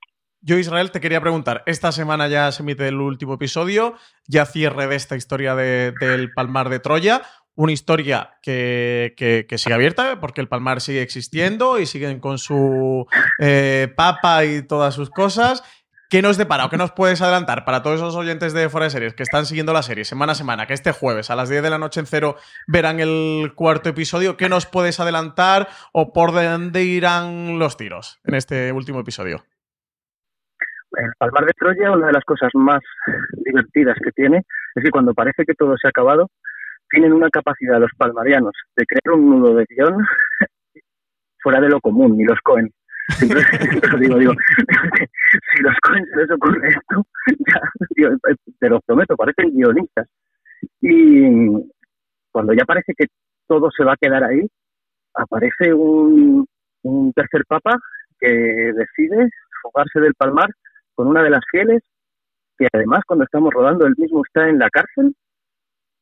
[0.44, 3.94] Yo, Israel, te quería preguntar, esta semana ya se emite el último episodio,
[4.28, 7.22] ya cierre de esta historia del Palmar de Troya,
[7.54, 13.06] una historia que, que, sigue abierta porque el Palmar sigue existiendo y siguen con su
[13.38, 15.64] eh, papa y todas sus cosas
[16.12, 18.90] ¿Qué nos depara o qué nos puedes adelantar para todos esos oyentes de Fuera de
[18.90, 21.64] Series que están siguiendo la serie semana a semana, que este jueves a las 10
[21.64, 22.36] de la noche en cero
[22.68, 24.36] verán el cuarto episodio?
[24.36, 29.46] ¿Qué nos puedes adelantar o por dónde irán los tiros en este último episodio?
[30.92, 32.82] El Palmar de Troya, una de las cosas más
[33.46, 34.42] divertidas que tiene
[34.76, 36.28] es que cuando parece que todo se ha acabado,
[36.90, 39.96] tienen una capacidad los palmarianos de crear un nudo de guion
[41.42, 42.70] fuera de lo común, ni los Cohen.
[44.00, 44.34] Digo, digo,
[45.56, 47.06] si los coins les ocurre esto,
[47.48, 48.10] ya,
[48.60, 50.08] te lo prometo, parecen guionistas.
[50.82, 51.48] Y
[52.32, 53.08] cuando ya parece que
[53.48, 54.48] todo se va a quedar ahí,
[55.14, 56.46] aparece un,
[56.84, 57.78] un tercer papa
[58.20, 59.30] que decide
[59.62, 60.50] fugarse del palmar
[60.96, 61.82] con una de las fieles,
[62.58, 65.16] que además cuando estamos rodando él mismo está en la cárcel.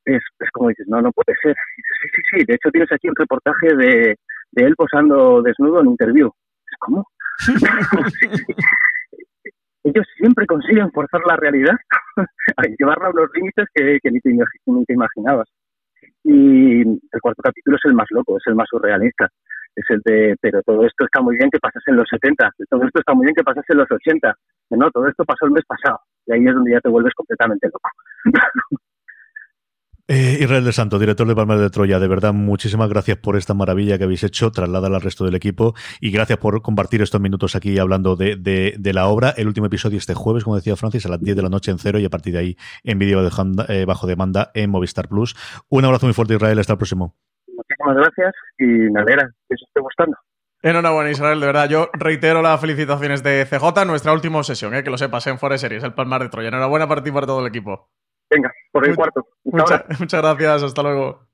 [0.06, 0.22] Es,
[0.54, 1.56] como dices, no, no puede ser.
[1.76, 2.46] Sí, sí, sí.
[2.46, 4.18] De hecho, tienes aquí un reportaje de,
[4.52, 6.32] de él posando desnudo en interview.
[6.80, 7.06] ¿Cómo?
[9.84, 11.76] Ellos siempre consiguen forzar la realidad,
[12.58, 14.32] a llevarla a unos límites que, ni, te,
[14.66, 15.48] ni te imaginabas.
[16.24, 19.30] Y el cuarto capítulo es el más loco, es el más surrealista.
[19.76, 22.84] Es el de, pero todo esto está muy bien que pasase en los 70, todo
[22.84, 24.36] esto está muy bien que pasase en los 80.
[24.72, 26.00] No, todo esto pasó el mes pasado.
[26.26, 27.90] Y ahí es donde ya te vuelves completamente loco.
[30.12, 33.54] Eh, Israel de Santo, director de Palmas de Troya, de verdad, muchísimas gracias por esta
[33.54, 37.56] maravilla que habéis hecho, traslada al resto del equipo y gracias por compartir estos minutos
[37.56, 39.36] aquí hablando de, de, la obra.
[39.38, 41.78] El último episodio este jueves, como decía Francis, a las 10 de la noche en
[41.78, 43.30] cero y a partir de ahí en vídeo de,
[43.68, 45.36] eh, bajo demanda en Movistar Plus.
[45.70, 46.58] Un abrazo muy fuerte, Israel.
[46.58, 47.16] Hasta el próximo.
[47.46, 50.18] Muchísimas gracias y me alegra que os esté gustando.
[50.64, 51.70] Enhorabuena, Israel, de verdad.
[51.70, 55.62] Yo reitero las felicitaciones de CJ, nuestra última sesión, eh, que lo sepas, en Forest
[55.62, 56.48] Series, el Palmar de Troya.
[56.48, 57.92] Enhorabuena para ti y para todo el equipo.
[58.30, 59.28] Venga, por el cuarto.
[59.44, 61.29] muchas gracias, hasta luego.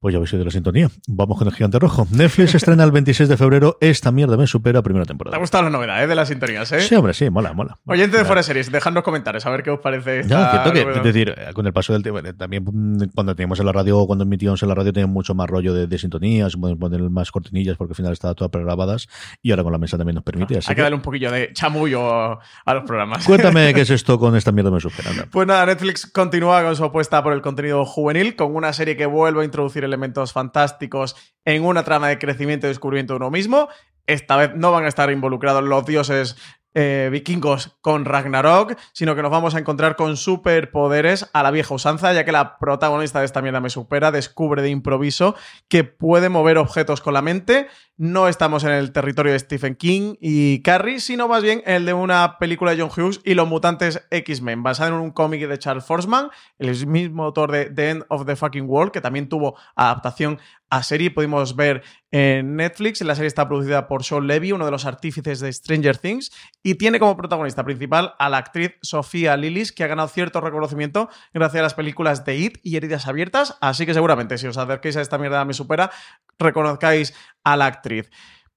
[0.00, 0.88] Pues ya habéis oído la sintonía.
[1.08, 2.06] Vamos con el gigante rojo.
[2.10, 3.76] Netflix estrena el 26 de febrero.
[3.82, 5.32] Esta mierda me supera primera temporada.
[5.32, 6.72] ¿Te ha gustado la novedad eh, de las sintonías?
[6.72, 6.80] Eh?
[6.80, 7.76] Sí, hombre, sí, mola, mola.
[7.84, 10.22] Oyente de Fuera Series, dejadnos comentarios a ver qué os parece.
[10.26, 13.60] Ya, cierto que, es decir, con el paso del tiempo, eh, también mm, cuando teníamos
[13.60, 16.80] en la radio, cuando emitíamos en la radio, teníamos mucho más rollo de, sintonías, podemos
[16.80, 19.06] poner más cortinillas porque al final estaba todas pregrabadas
[19.42, 20.60] y ahora con la mesa también nos permite.
[20.66, 23.26] Hay que, darle un poquillo de chamullo a los programas.
[23.26, 25.10] Cuéntame qué es esto con esta mierda me supera.
[25.30, 29.04] Pues nada, Netflix continúa con su apuesta por el contenido juvenil, con una serie que
[29.04, 33.68] vuelve a introducir elementos fantásticos en una trama de crecimiento y descubrimiento de uno mismo.
[34.06, 36.36] Esta vez no van a estar involucrados los dioses
[36.74, 41.74] eh, vikingos con Ragnarok, sino que nos vamos a encontrar con superpoderes a la vieja
[41.74, 45.34] usanza, ya que la protagonista de esta mierda me supera, descubre de improviso
[45.68, 47.66] que puede mover objetos con la mente.
[47.96, 51.86] No estamos en el territorio de Stephen King y Carrie, sino más bien en el
[51.86, 55.58] de una película de John Hughes y los mutantes X-Men, basada en un cómic de
[55.58, 59.56] Charles Forsman, el mismo autor de The End of the Fucking World, que también tuvo
[59.74, 60.38] adaptación
[60.70, 61.10] a serie.
[61.10, 63.00] Pudimos ver en Netflix.
[63.02, 66.76] La serie está producida por Sean Levy, uno de los artífices de Stranger Things, y
[66.76, 71.60] tiene como protagonista principal a la actriz Sofía Lillis, que ha ganado cierto reconocimiento gracias
[71.60, 73.58] a las películas de It y Heridas Abiertas.
[73.60, 75.90] Así que seguramente, si os acerquéis a esta mierda me supera,
[76.38, 77.14] reconozcáis
[77.44, 78.10] a la actriz.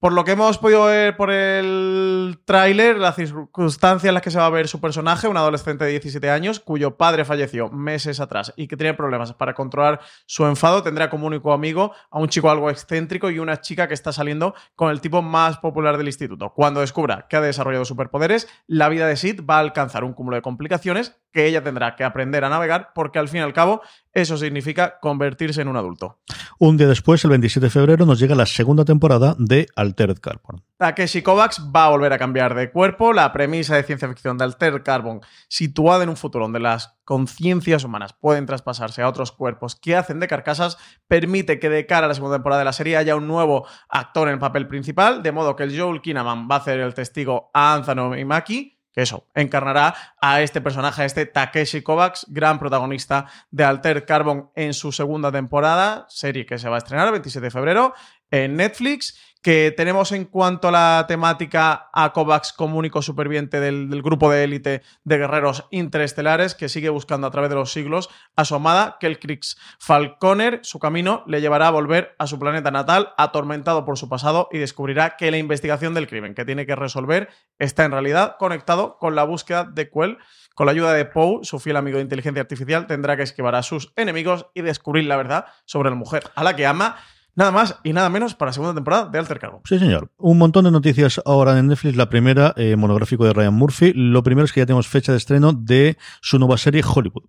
[0.04, 4.36] Por lo que hemos podido ver por el tráiler, las circunstancias en las que se
[4.36, 8.52] va a ver su personaje, un adolescente de 17 años cuyo padre falleció meses atrás
[8.54, 12.50] y que tiene problemas para controlar su enfado, tendrá como único amigo a un chico
[12.50, 16.52] algo excéntrico y una chica que está saliendo con el tipo más popular del instituto.
[16.52, 20.36] Cuando descubra que ha desarrollado superpoderes, la vida de Sid va a alcanzar un cúmulo
[20.36, 23.82] de complicaciones que ella tendrá que aprender a navegar porque al fin y al cabo
[24.12, 26.20] eso significa convertirse en un adulto.
[26.60, 30.62] Un día después, el 27 de febrero, nos llega la segunda temporada de Altered Carbon.
[30.78, 33.12] Takeshi Kovacs va a volver a cambiar de cuerpo.
[33.12, 37.82] La premisa de ciencia ficción de Altered Carbon, situada en un futuro donde las conciencias
[37.82, 40.78] humanas pueden traspasarse a otros cuerpos que hacen de carcasas,
[41.08, 44.28] permite que de cara a la segunda temporada de la serie haya un nuevo actor
[44.28, 47.50] en el papel principal, de modo que el Joel Kinnaman va a hacer el testigo
[47.52, 53.26] a Anthony Maki que eso, encarnará a este personaje, a este Takeshi Kovacs, gran protagonista
[53.50, 57.44] de Alter Carbon en su segunda temporada, serie que se va a estrenar el 27
[57.44, 57.94] de febrero
[58.30, 64.00] en Netflix que tenemos en cuanto a la temática a Kovacs como único superviviente del,
[64.00, 68.46] grupo de élite de guerreros interestelares que sigue buscando a través de los siglos a
[68.46, 70.60] su amada Kelkrix Falconer.
[70.62, 74.56] Su camino le llevará a volver a su planeta natal, atormentado por su pasado, y
[74.56, 77.28] descubrirá que la investigación del crimen que tiene que resolver
[77.58, 80.16] está en realidad conectado con la búsqueda de Quell.
[80.54, 83.62] Con la ayuda de Poe, su fiel amigo de inteligencia artificial, tendrá que esquivar a
[83.62, 86.96] sus enemigos y descubrir la verdad sobre la mujer a la que ama
[87.36, 89.60] Nada más y nada menos para la segunda temporada de Alter Carbon.
[89.64, 90.10] Sí, señor.
[90.18, 91.96] Un montón de noticias ahora en Netflix.
[91.96, 93.92] La primera, eh, monográfico de Ryan Murphy.
[93.94, 97.24] Lo primero es que ya tenemos fecha de estreno de su nueva serie Hollywood.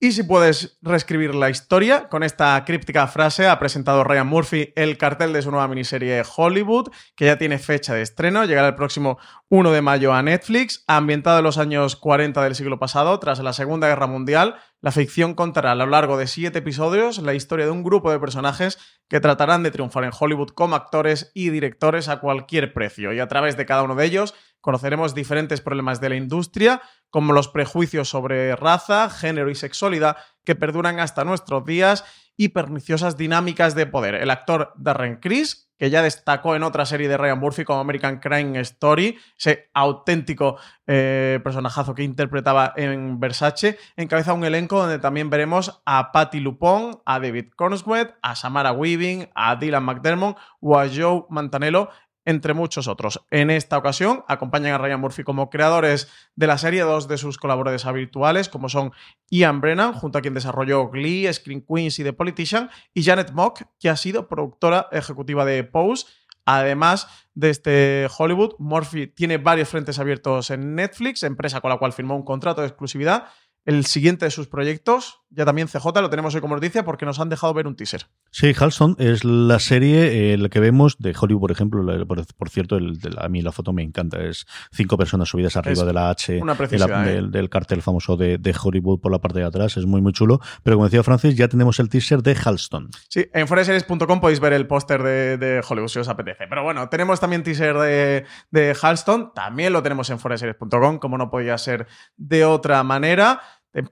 [0.00, 4.96] Y si puedes reescribir la historia, con esta críptica frase ha presentado Ryan Murphy el
[4.96, 9.18] cartel de su nueva miniserie Hollywood, que ya tiene fecha de estreno, llegará el próximo
[9.48, 13.52] 1 de mayo a Netflix, ambientado en los años 40 del siglo pasado, tras la
[13.52, 14.54] Segunda Guerra Mundial.
[14.80, 18.20] La ficción contará a lo largo de siete episodios la historia de un grupo de
[18.20, 23.18] personajes que tratarán de triunfar en Hollywood como actores y directores a cualquier precio, y
[23.18, 27.48] a través de cada uno de ellos conoceremos diferentes problemas de la industria, como los
[27.48, 32.04] prejuicios sobre raza, género y sexualidad que perduran hasta nuestros días
[32.38, 34.14] y perniciosas dinámicas de poder.
[34.14, 38.20] El actor Darren Criss, que ya destacó en otra serie de Ryan Murphy como American
[38.20, 45.30] Crime Story, ese auténtico eh, personajazo que interpretaba en Versace, encabeza un elenco donde también
[45.30, 50.88] veremos a Patty Lupon, a David Cornswet, a Samara Weaving, a Dylan McDermott o a
[50.88, 51.90] Joe Mantanello
[52.28, 53.24] entre muchos otros.
[53.30, 57.38] En esta ocasión acompañan a Ryan Murphy como creadores de la serie dos de sus
[57.38, 58.92] colaboradores habituales, como son
[59.30, 63.62] Ian Brennan, junto a quien desarrolló Glee, Screen Queens y The Politician, y Janet Mock,
[63.80, 66.04] que ha sido productora ejecutiva de Pose.
[66.44, 71.94] Además de este Hollywood, Murphy tiene varios frentes abiertos en Netflix, empresa con la cual
[71.94, 73.28] firmó un contrato de exclusividad.
[73.64, 77.20] El siguiente de sus proyectos, ya también CJ, lo tenemos hoy como noticia porque nos
[77.20, 78.06] han dejado ver un teaser.
[78.30, 82.06] Sí, Halston es la serie eh, la que vemos de Hollywood, por ejemplo.
[82.06, 84.22] por, cierto, el, a mí la foto me encanta.
[84.22, 87.22] Es cinco personas subidas arriba de la H ¿eh?
[87.30, 89.76] del, cartel famoso de, Hollywood por la parte de atrás.
[89.76, 90.40] Es muy, muy chulo.
[90.62, 92.90] Pero como decía Francis, ya tenemos el teaser de Halston.
[93.08, 96.46] Sí, en foreseries.com podéis ver el póster de, Hollywood si os apetece.
[96.48, 99.32] Pero bueno, tenemos también teaser de, de Halston.
[99.34, 103.40] También lo tenemos en foreseries.com, como no podía ser de otra manera.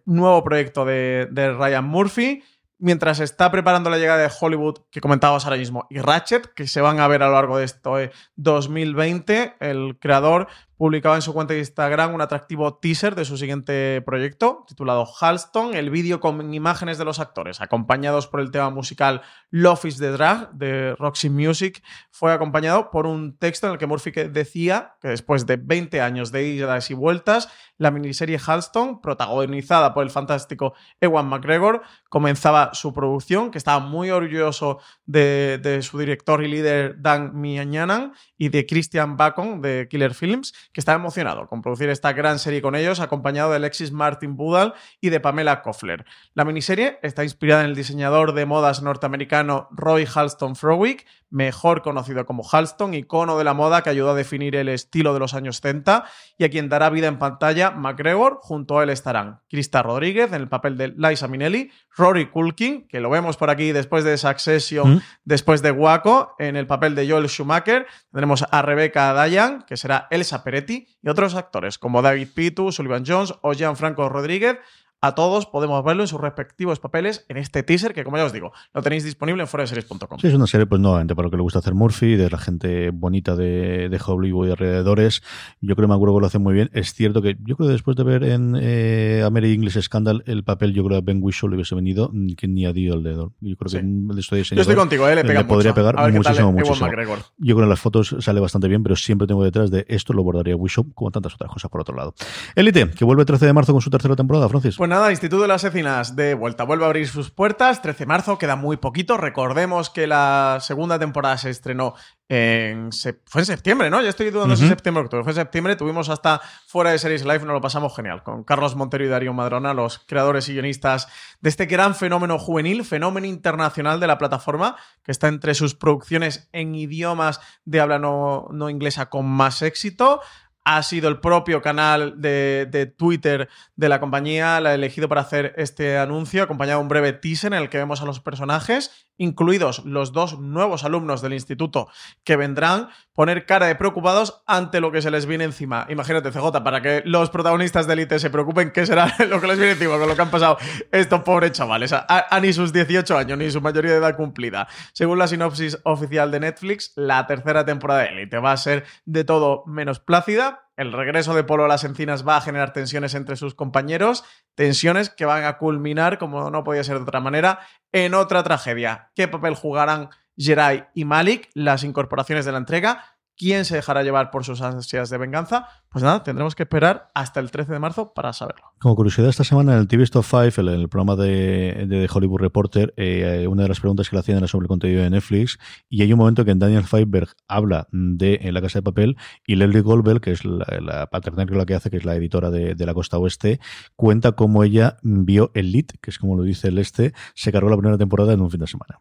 [0.05, 2.43] nuevo proyecto de, de Ryan Murphy
[2.79, 6.81] mientras está preparando la llegada de Hollywood, que comentábamos ahora mismo, y Ratchet, que se
[6.81, 7.97] van a ver a lo largo de esto
[8.37, 14.03] 2020, el creador publicaba en su cuenta de Instagram un atractivo teaser de su siguiente
[14.03, 19.23] proyecto, titulado Halston, el vídeo con imágenes de los actores, acompañados por el tema musical
[19.51, 23.87] Love is the Drag de Roxy Music, fue acompañado por un texto en el que
[23.87, 27.49] Murphy decía que después de 20 años de idas y vueltas,
[27.79, 34.11] la miniserie Halston, protagonizada por el fantástico Ewan McGregor, comenzaba su producción, que estaba muy
[34.11, 40.55] orgulloso de, su director y líder Dan Miañanan y de Christian Bacon de Killer Films,
[40.77, 44.75] que está emocionado con producir esta gran serie con ellos, acompañado de Alexis Martin Budal
[45.01, 46.05] y de Pamela Koffler.
[46.35, 52.25] La miniserie está inspirada en el diseñador de modas norteamericano Roy Halston Frowick, mejor conocido
[52.27, 55.57] como Halston, icono de la moda que ayudó a definir el estilo de los años
[55.57, 56.05] 70
[56.39, 58.39] y a quien dará vida en pantalla McGregor.
[58.43, 63.01] Junto a él estarán Krista Rodríguez en el papel de Liza Minnelli, Rory Culkin, que
[63.01, 65.03] lo vemos por aquí después de Succession, mm.
[65.25, 67.87] después de Waco, en el papel de Joel Schumacher.
[68.11, 73.05] Tendremos a Rebecca Dayan, que será Elsa Peretti, y otros actores como David Pitu, Sullivan
[73.07, 74.59] Jones o Gianfranco Rodríguez
[75.07, 78.33] a todos podemos verlo en sus respectivos papeles en este teaser que, como ya os
[78.33, 80.19] digo, lo tenéis disponible en foreseries.com.
[80.19, 82.39] Sí, es una serie, pues nuevamente, para lo que le gusta hacer Murphy, de la
[82.39, 85.23] gente bonita de, de Hollywood y alrededores.
[85.61, 86.71] Yo creo que que lo hace muy bien.
[86.73, 90.45] Es cierto que yo creo que después de ver en eh, American English Scandal el
[90.45, 93.03] papel, yo creo que a Ben Whishaw le hubiese venido que ni a Dio el
[93.03, 93.33] dedo.
[93.41, 96.89] Yo creo que estoy Yo estoy contigo, eh, le, pega podría pegar muchísimo, muchísimo.
[96.89, 100.13] Yo creo que en las fotos sale bastante bien, pero siempre tengo detrás de esto
[100.13, 102.15] lo bordaría Whishaw, como tantas otras cosas por otro lado.
[102.55, 104.77] Elite, que vuelve el 13 de marzo con su tercera temporada, Francis.
[104.77, 106.65] Pues nada, Instituto de las de vuelta.
[106.65, 107.83] Vuelve a abrir sus puertas.
[107.83, 109.17] 13 de marzo, queda muy poquito.
[109.17, 111.95] Recordemos que la segunda temporada se estrenó
[112.29, 112.91] en.
[113.27, 114.01] Fue en septiembre, ¿no?
[114.01, 115.23] Ya estoy dudando si septiembre o octubre.
[115.23, 115.77] Fue en septiembre.
[115.77, 118.23] Tuvimos hasta fuera de Series Live, nos lo pasamos genial.
[118.23, 121.09] Con Carlos Montero y Darío Madrona, los creadores y guionistas
[121.41, 126.49] de este gran fenómeno juvenil, fenómeno internacional de la plataforma, que está entre sus producciones
[126.53, 130.21] en idiomas de habla no, no inglesa con más éxito
[130.67, 135.97] ha sido el propio canal de, Twitter de la compañía la elegido para hacer este
[135.97, 140.13] anuncio, acompañado de un breve teaser en el que vemos a los personajes, incluidos los
[140.13, 141.89] dos nuevos alumnos del instituto
[142.25, 145.87] que vendrán, poner cara de preocupados ante lo que se les viene encima.
[145.89, 149.59] Imagínate, CJ, para que los protagonistas de Elite se preocupen, ¿qué será lo que les
[149.59, 150.59] viene encima con lo que han pasado
[150.93, 151.93] estos pobres chavales?
[151.93, 154.69] A, a, ni sus 18 años, ni su mayoría de edad cumplida.
[154.93, 159.25] Según la sinopsis oficial de Netflix, la tercera temporada de Elite va a ser de
[159.25, 163.37] todo menos plácida el regreso de Polo a las encinas va a generar tensiones entre
[163.37, 164.25] sus compañeros,
[164.55, 167.61] tensiones que van a culminar, como no podía ser de otra manera,
[167.93, 169.11] en otra tragedia.
[169.15, 173.16] ¿Qué papel jugarán Jerai y Malik, las incorporaciones de la entrega?
[173.37, 177.41] Quién se dejará llevar por sus ansias de venganza, pues nada, tendremos que esperar hasta
[177.41, 178.73] el 13 de marzo para saberlo.
[178.79, 182.95] Como curiosidad, esta semana en el TV Stop 5, en el programa de, Hollywood Reporter,
[182.97, 185.59] eh, una de las preguntas que le hacían era sobre el contenido de Netflix,
[185.89, 189.17] y hay un momento que Daniel Feinberg habla de en La Casa de Papel,
[189.47, 192.87] y Leslie Goldberg, que es la, la la que hace, que es la editora de,
[192.87, 193.61] la Costa Oeste,
[193.97, 197.69] cuenta cómo ella vio el lead, que es como lo dice el este, se cargó
[197.69, 199.01] la primera temporada en un fin de semana.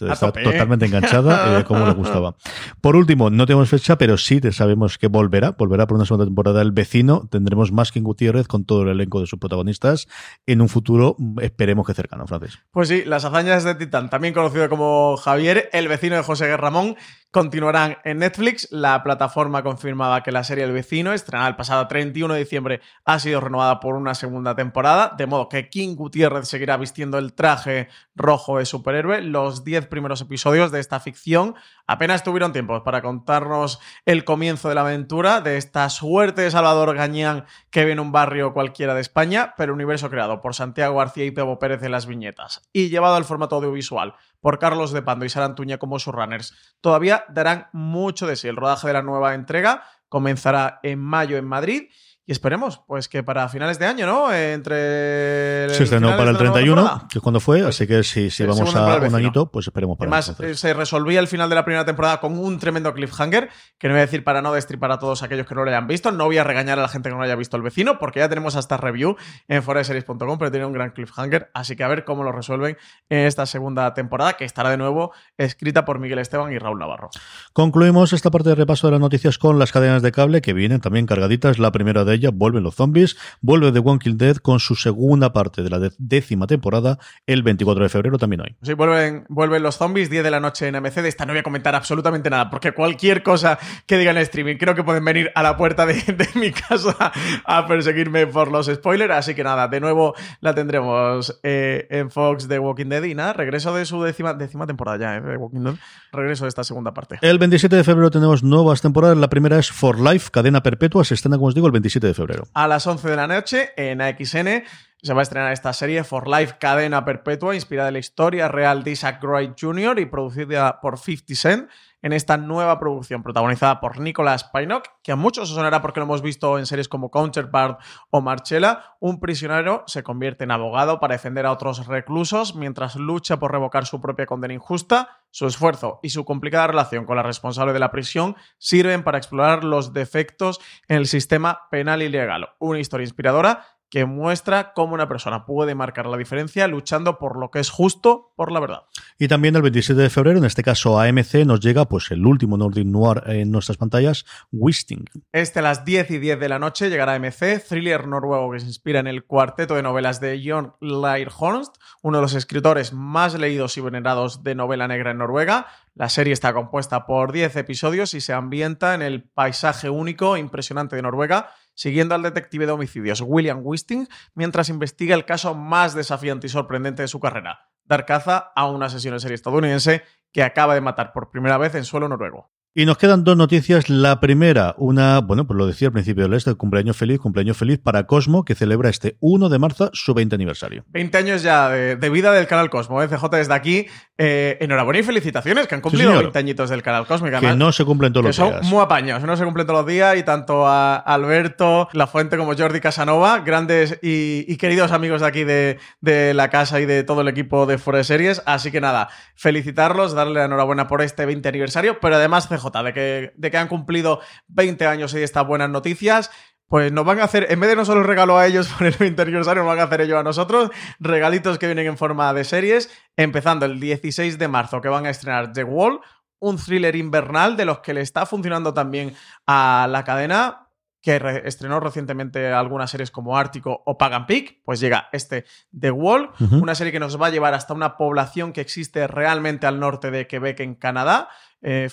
[0.00, 2.34] Está totalmente enganchada, eh, como le gustaba.
[2.80, 5.52] Por último, no tenemos fecha, pero sí sabemos que volverá.
[5.52, 7.28] Volverá por una segunda temporada El Vecino.
[7.30, 10.08] Tendremos más que Gutiérrez con todo el elenco de sus protagonistas
[10.46, 12.58] en un futuro, esperemos que cercano, Francis.
[12.72, 16.96] Pues sí, Las hazañas de Titán, también conocido como Javier, el vecino de José Guerramón,
[17.34, 18.68] continuarán en Netflix.
[18.70, 23.18] La plataforma confirmaba que la serie El Vecino, estrenada el pasado 31 de diciembre, ha
[23.18, 27.88] sido renovada por una segunda temporada, de modo que King Gutiérrez seguirá vistiendo el traje
[28.14, 29.20] rojo de superhéroe.
[29.20, 31.56] Los 10 primeros episodios de esta ficción
[31.88, 36.94] apenas tuvieron tiempo para contarnos el comienzo de la aventura de esta suerte de Salvador
[36.94, 41.32] Gañán que viene un barrio cualquiera de España, pero universo creado por Santiago García y
[41.32, 44.14] Pebo Pérez en las viñetas y llevado al formato audiovisual
[44.44, 46.54] por Carlos de Pando y Sara Antuña como runners.
[46.82, 48.46] Todavía darán mucho de sí.
[48.46, 51.84] El rodaje de la nueva entrega comenzará en mayo en Madrid
[52.26, 54.32] y esperemos, pues que para finales de año, ¿no?
[54.32, 55.68] Entre.
[55.74, 58.96] Se estrenó para el 31, que es cuando fue, así que si, si vamos a
[58.96, 62.38] un añito, pues esperemos para Además, se resolvía el final de la primera temporada con
[62.38, 65.54] un tremendo cliffhanger, que no voy a decir para no destripar a todos aquellos que
[65.54, 67.36] no lo hayan visto, no voy a regañar a la gente que no lo haya
[67.36, 69.16] visto el vecino, porque ya tenemos hasta review
[69.48, 72.78] en foreseries.com, pero tiene un gran cliffhanger, así que a ver cómo lo resuelven
[73.10, 77.10] en esta segunda temporada, que estará de nuevo escrita por Miguel Esteban y Raúl Navarro.
[77.52, 80.80] Concluimos esta parte de repaso de las noticias con las cadenas de cable que vienen
[80.80, 81.58] también cargaditas.
[81.58, 85.62] La primera de ellas, vuelven los zombies, vuelve The Walking Dead con su segunda parte
[85.62, 88.56] de la décima temporada el 24 de febrero también hoy.
[88.62, 90.94] Sí, vuelven, vuelven los zombies, 10 de la noche en AMC.
[90.94, 94.56] De esta no voy a comentar absolutamente nada, porque cualquier cosa que digan en streaming,
[94.56, 95.94] creo que pueden venir a la puerta de,
[96.34, 97.12] mi casa
[97.44, 99.14] a perseguirme por los spoilers.
[99.14, 103.32] Así que nada, de nuevo la tendremos eh, en Fox de Walking Dead y nada,
[103.32, 105.74] regreso de su décima, décima temporada ya, eh, de Walking Dead.
[106.12, 107.18] Regreso de esta segunda parte.
[107.22, 109.16] El 27 de febrero tenemos nuevas temporadas.
[109.16, 111.04] La primera es For Life, cadena perpetua.
[111.04, 112.44] Se estrena, como os digo, el 27 de febrero.
[112.54, 114.64] A las 11 de la noche en AXN
[115.02, 118.84] se va a estrenar esta serie For Life Cadena Perpetua, inspirada en la historia real
[118.84, 119.98] de Isaac Wright Jr.
[119.98, 121.68] y producida por 50 Cent
[122.04, 126.04] en esta nueva producción protagonizada por Nicolas Pinnock, que a muchos os sonará porque lo
[126.04, 127.80] hemos visto en series como Counterpart
[128.10, 128.94] o Marchella.
[129.00, 133.86] Un prisionero se convierte en abogado para defender a otros reclusos mientras lucha por revocar
[133.86, 135.22] su propia condena injusta.
[135.30, 139.64] Su esfuerzo y su complicada relación con la responsable de la prisión sirven para explorar
[139.64, 142.50] los defectos en el sistema penal y legal.
[142.58, 143.64] Una historia inspiradora
[143.94, 148.32] que muestra cómo una persona puede marcar la diferencia luchando por lo que es justo,
[148.34, 148.82] por la verdad.
[149.20, 152.56] Y también el 27 de febrero, en este caso AMC, nos llega pues el último
[152.56, 155.04] Nordic Noir en nuestras pantallas, Wisting.
[155.30, 158.58] Este a las 10 y 10 de la noche llegará a AMC, thriller noruego que
[158.58, 162.92] se inspira en el cuarteto de novelas de Jon Lair Hornst, uno de los escritores
[162.92, 165.68] más leídos y venerados de novela negra en Noruega.
[165.94, 170.40] La serie está compuesta por 10 episodios y se ambienta en el paisaje único e
[170.40, 175.94] impresionante de Noruega siguiendo al detective de homicidios William Wisting mientras investiga el caso más
[175.94, 180.42] desafiante y sorprendente de su carrera, dar caza a un asesino en serie estadounidense que
[180.42, 182.50] acaba de matar por primera vez en suelo noruego.
[182.76, 183.88] Y nos quedan dos noticias.
[183.88, 187.78] La primera, una, bueno, pues lo decía al principio del este, cumpleaños feliz, cumpleaños feliz
[187.78, 190.84] para Cosmo, que celebra este 1 de marzo su 20 aniversario.
[190.88, 193.06] 20 años ya de, vida del canal Cosmo, ¿eh?
[193.06, 193.86] CJ desde aquí.
[194.18, 197.28] Eh, enhorabuena y felicitaciones, que han cumplido 20 añitos del canal Cosmo.
[197.30, 198.60] Que, no se cumplen todos los días.
[198.62, 202.36] Son muy apaños, no se cumplen todos los días y tanto a Alberto, La Fuente
[202.36, 207.04] como Jordi Casanova, grandes y, queridos amigos de aquí de, de, la casa y de
[207.04, 208.42] todo el equipo de Fuera de Series.
[208.46, 212.92] Así que nada, felicitarlos, darle la enhorabuena por este 20 aniversario, pero además CJ, de
[212.92, 216.30] que de que han cumplido 20 años y estas buenas noticias,
[216.68, 218.94] pues nos van a hacer, en vez de no solo regalo a ellos por el
[218.94, 222.44] 20 aniversario, nos van a hacer ellos a nosotros, regalitos que vienen en forma de
[222.44, 226.00] series, empezando el 16 de marzo que van a estrenar The Wall,
[226.40, 229.14] un thriller invernal de los que le está funcionando también
[229.46, 230.68] a la cadena,
[231.00, 235.44] que estrenó recientemente algunas series como Ártico o Pagan Peak, pues llega este
[235.78, 239.66] The Wall, una serie que nos va a llevar hasta una población que existe realmente
[239.66, 241.28] al norte de Quebec en Canadá,
[241.66, 241.88] eh,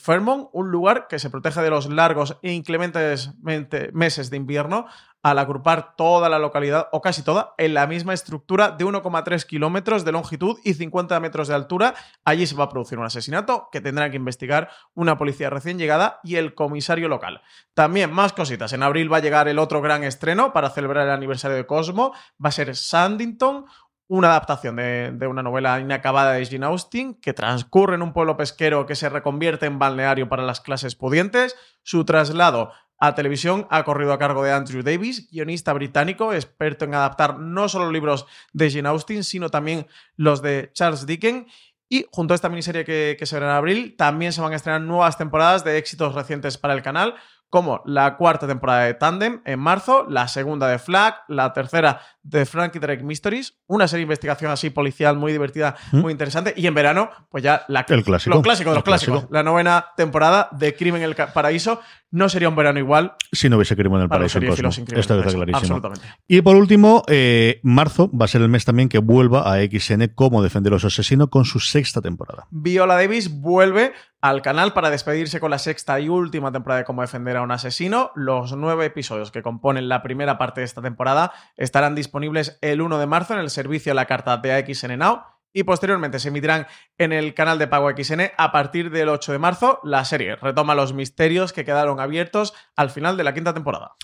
[0.52, 4.86] un lugar que se protege de los largos e inclementes meses de invierno
[5.24, 10.04] al agrupar toda la localidad, o casi toda, en la misma estructura de 1,3 kilómetros
[10.04, 11.94] de longitud y 50 metros de altura.
[12.26, 16.20] Allí se va a producir un asesinato que tendrá que investigar una policía recién llegada
[16.24, 17.42] y el comisario local.
[17.74, 18.74] También más cositas.
[18.74, 22.14] En abril va a llegar el otro gran estreno para celebrar el aniversario de Cosmo.
[22.44, 23.66] Va a ser Sandington,
[24.12, 28.86] una adaptación de, una novela inacabada de Jane Austen que transcurre en un pueblo pesquero
[28.86, 31.56] que se reconvierte en balneario para las clases pudientes.
[31.82, 36.94] Su traslado a televisión ha corrido a cargo de Andrew Davis, guionista británico, experto en
[36.94, 39.88] adaptar no solo libros de Jane Austen, sino también
[40.18, 41.50] los de Charles Dickens.
[41.88, 44.58] Y junto a esta miniserie que, que se verá en abril, también se van a
[44.58, 47.16] estrenar nuevas temporadas de éxitos recientes para el canal,
[47.52, 52.46] como la cuarta temporada de Tandem en marzo, la segunda de Flag, la tercera de
[52.46, 56.00] Frankie Drake Mysteries, una serie de investigación así policial muy divertida, ¿Mm?
[56.00, 59.28] muy interesante, y en verano, pues ya la, el clásico, lo clásico de los clásicos,
[59.30, 61.82] la novena temporada de Crimen en el Paraíso,
[62.12, 63.16] no sería un verano igual.
[63.32, 64.70] Si no hubiese Crimen en el Paraíso en Cosmo.
[64.70, 65.58] Esta vez clarísimo.
[65.58, 66.06] Absolutamente.
[66.28, 70.10] Y por último, eh, marzo va a ser el mes también que vuelva a XN
[70.14, 72.48] como Defender a los Asesinos con su sexta temporada.
[72.52, 77.02] Viola Davis vuelve al canal para despedirse con la sexta y última temporada de Cómo
[77.02, 78.12] defender a un asesino.
[78.16, 83.00] Los nueve episodios que componen la primera parte de esta temporada estarán disponibles el 1
[83.00, 85.22] de marzo en el servicio de la carta de AXN Now
[85.54, 89.40] y posteriormente se emitirán en el canal de pago XN a partir del 8 de
[89.40, 89.80] marzo.
[89.84, 93.96] La serie retoma los misterios que quedaron abiertos al final de la quinta temporada.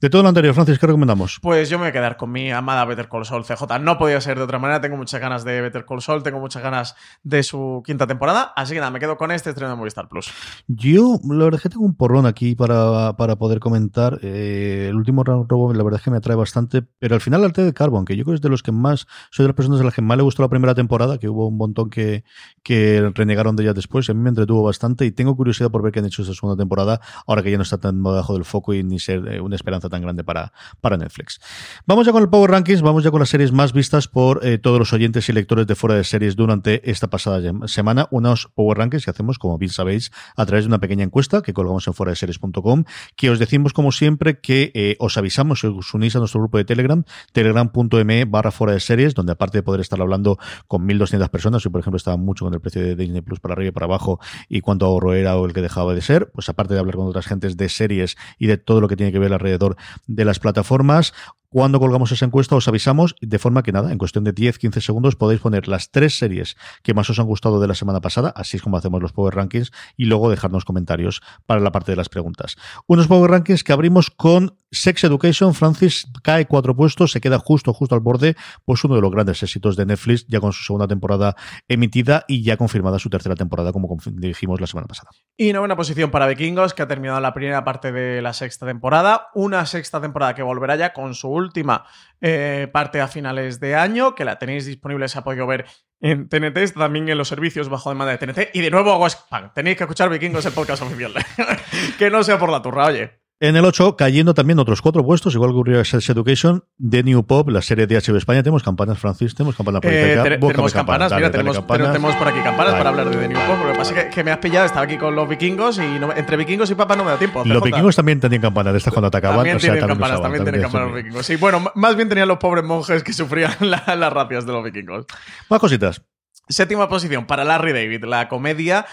[0.00, 1.38] De todo lo anterior, Francis, ¿qué recomendamos?
[1.42, 3.80] Pues yo me voy a quedar con mi amada Better Call Saul CJ.
[3.82, 4.80] No podía ser de otra manera.
[4.80, 8.50] Tengo muchas ganas de Better Call Saul, tengo muchas ganas de su quinta temporada.
[8.56, 10.32] Así que nada, me quedo con este estreno de Movistar Plus.
[10.68, 14.18] Yo, la verdad es que tengo un porrón aquí para, para poder comentar.
[14.22, 16.80] Eh, el último robo, la verdad es que me atrae bastante.
[16.80, 19.06] Pero al final, Arte de Carbon, que yo creo que es de los que más,
[19.30, 21.46] soy de las personas a las que más le gustó la primera temporada, que hubo
[21.46, 22.24] un montón que,
[22.62, 24.08] que renegaron de ella después.
[24.08, 26.32] Y a mí me entretuvo bastante y tengo curiosidad por ver qué han hecho esta
[26.32, 29.42] segunda temporada, ahora que ya no está tan bajo del foco y ni ser eh,
[29.42, 31.40] una esperanza tan grande para, para Netflix.
[31.86, 34.58] Vamos ya con el Power Rankings, vamos ya con las series más vistas por eh,
[34.58, 38.08] todos los oyentes y lectores de fuera de series durante esta pasada semana.
[38.10, 41.52] Unos Power Rankings que hacemos, como bien sabéis, a través de una pequeña encuesta que
[41.52, 42.84] colgamos en fuera de series.com,
[43.16, 46.64] que os decimos como siempre que eh, os avisamos os unís a nuestro grupo de
[46.64, 51.62] Telegram, telegram.me barra fuera de series, donde aparte de poder estar hablando con 1.200 personas,
[51.62, 53.86] yo por ejemplo estaba mucho con el precio de Disney Plus para arriba y para
[53.86, 56.96] abajo y cuánto ahorro era o el que dejaba de ser, pues aparte de hablar
[56.96, 60.24] con otras gentes de series y de todo lo que tiene que ver alrededor de
[60.24, 61.12] las plataformas,
[61.52, 65.16] cuando colgamos esa encuesta os avisamos de forma que nada, en cuestión de 10-15 segundos
[65.16, 68.56] podéis poner las tres series que más os han gustado de la semana pasada, así
[68.56, 72.08] es como hacemos los Power Rankings, y luego dejarnos comentarios para la parte de las
[72.08, 72.56] preguntas.
[72.86, 77.72] Unos Power Rankings que abrimos con Sex Education, Francis cae cuatro puestos, se queda justo,
[77.72, 80.86] justo al borde, pues uno de los grandes éxitos de Netflix, ya con su segunda
[80.86, 81.34] temporada
[81.68, 85.10] emitida y ya confirmada su tercera temporada, como dijimos la semana pasada.
[85.36, 89.28] Y novena posición para Vikingos, que ha terminado la primera parte de la sexta temporada,
[89.34, 91.84] una sexta temporada que volverá ya con su última
[92.20, 95.66] eh, parte a finales de año, que la tenéis disponible, se ha podido ver
[96.00, 98.54] en TNT, también en los servicios bajo demanda de TNT.
[98.54, 99.52] Y de nuevo hago spam.
[99.52, 101.12] Tenéis que escuchar Vikingos, el podcast oficial.
[101.98, 103.19] que no sea por la turra, oye.
[103.42, 107.24] En el 8, cayendo también otros cuatro puestos, igual que ocurrió Sex Education, The New
[107.24, 108.42] Pop, la serie de HBO España.
[108.42, 112.74] Tenemos campanas, Francis, tenemos campanas por eh, Tenemos campanas, mira, tenemos, tenemos, por aquí campanas
[112.74, 113.56] para hablar de The New Pop.
[113.64, 115.80] Lo que pasa es que, me has pillado, estaba aquí con los vikingos y
[116.16, 117.42] entre vikingos y papas no me da tiempo.
[117.46, 119.38] Los vikingos también tenían campanas, de estas cuando atacaban.
[119.38, 121.24] También tienen campanas, también, tienen campanas los vikingos.
[121.24, 125.06] Sí, bueno, más bien tenían los pobres monjes que sufrían las rapias de los vikingos.
[125.48, 126.02] Más cositas.
[126.46, 128.84] Séptima posición para Larry David, la comedia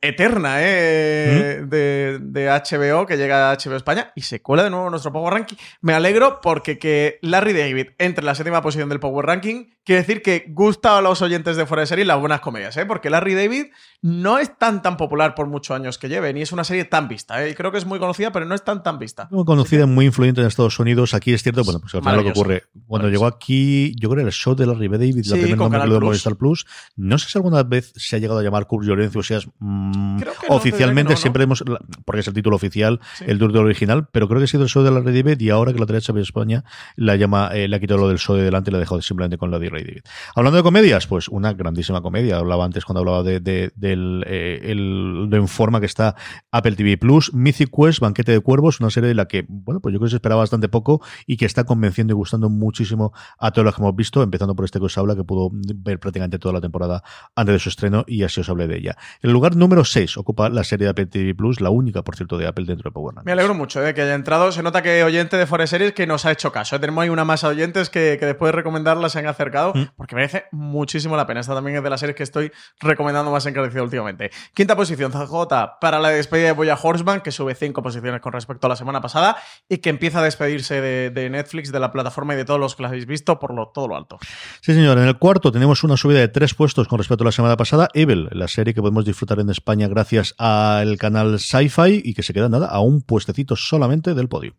[0.00, 1.64] eterna ¿eh?
[1.66, 5.32] de, de, HBO que llega a HBO España y se cuela de nuevo nuestro Power
[5.32, 5.56] Ranking.
[5.80, 10.02] Me alegro porque que Larry David entre en la séptima posición del Power Ranking quiere
[10.02, 12.86] decir que gusta a los oyentes de fuera de serie las buenas comedias, ¿eh?
[12.86, 13.66] porque Larry David
[14.02, 17.08] no es tan tan popular por muchos años que lleve, ni es una serie tan
[17.08, 17.44] vista.
[17.44, 17.50] ¿eh?
[17.50, 19.28] Y creo que es muy conocida, pero no es tan tan vista.
[19.30, 21.14] Muy conocida, muy influyente en Estados Unidos.
[21.14, 22.62] Aquí es cierto, bueno, pues al final lo que ocurre.
[22.86, 26.00] Cuando llegó aquí, yo creo que el show de Larry David, la primera nombre de
[26.00, 26.66] Movistar Plus,
[26.96, 30.22] no sé si alguna vez se ha llegado a llamar Curb Llorencio, o sea, mm,
[30.48, 31.64] oficialmente siempre hemos,
[32.04, 34.82] porque es el título oficial, el duro original, pero creo que ha sido el show
[34.82, 36.64] de Larry David y ahora que la derecha de España
[36.96, 39.00] la llama, eh, le ha quitado lo del show de delante y la ha dejado
[39.02, 40.02] simplemente con la de Larry David.
[40.34, 42.38] Hablando de comedias, pues una grandísima comedia.
[42.38, 46.16] Hablaba antes cuando hablaba de, del eh, el, de forma que está
[46.50, 49.92] Apple TV Plus, Mythic Quest, Banquete de Cuervos, una serie de la que, bueno, pues
[49.92, 53.50] yo creo que se esperaba bastante poco y que está convenciendo y gustando muchísimo a
[53.50, 56.38] todos los que hemos visto, empezando por este que os habla, que pudo ver prácticamente
[56.38, 57.02] toda la temporada
[57.34, 58.96] antes de su estreno y así os hablé de ella.
[59.20, 62.38] El lugar número 6 ocupa la serie de Apple TV Plus, la única, por cierto,
[62.38, 64.52] de Apple dentro de Power Me alegro mucho de eh, que haya entrado.
[64.52, 66.78] Se nota que oyente de Forest Series que nos ha hecho caso.
[66.80, 69.88] Tenemos ahí una masa de oyentes que, que después de recomendarla se han acercado mm.
[69.96, 71.40] porque merece muchísimo la pena.
[71.40, 74.30] Esta también es de las series que estoy recomendando más encarecido últimamente.
[74.54, 78.66] Quinta posición, CJ, para la despedida de Boya Horseman, que sube cinco posiciones con respecto
[78.66, 79.36] a la semana pasada
[79.68, 82.82] y que empieza a despedirse de, Netflix, de la plataforma y de todos los que
[82.82, 84.18] la habéis visto por lo, todo lo alto.
[84.60, 84.98] Sí, señor.
[84.98, 87.88] En el cuarto tenemos una subida de tres puestos con respecto a la semana pasada.
[87.94, 92.32] Evil, la serie que podemos disfrutar en España gracias al canal Sci-Fi y que se
[92.32, 94.54] queda nada a un puestecito solamente del podio.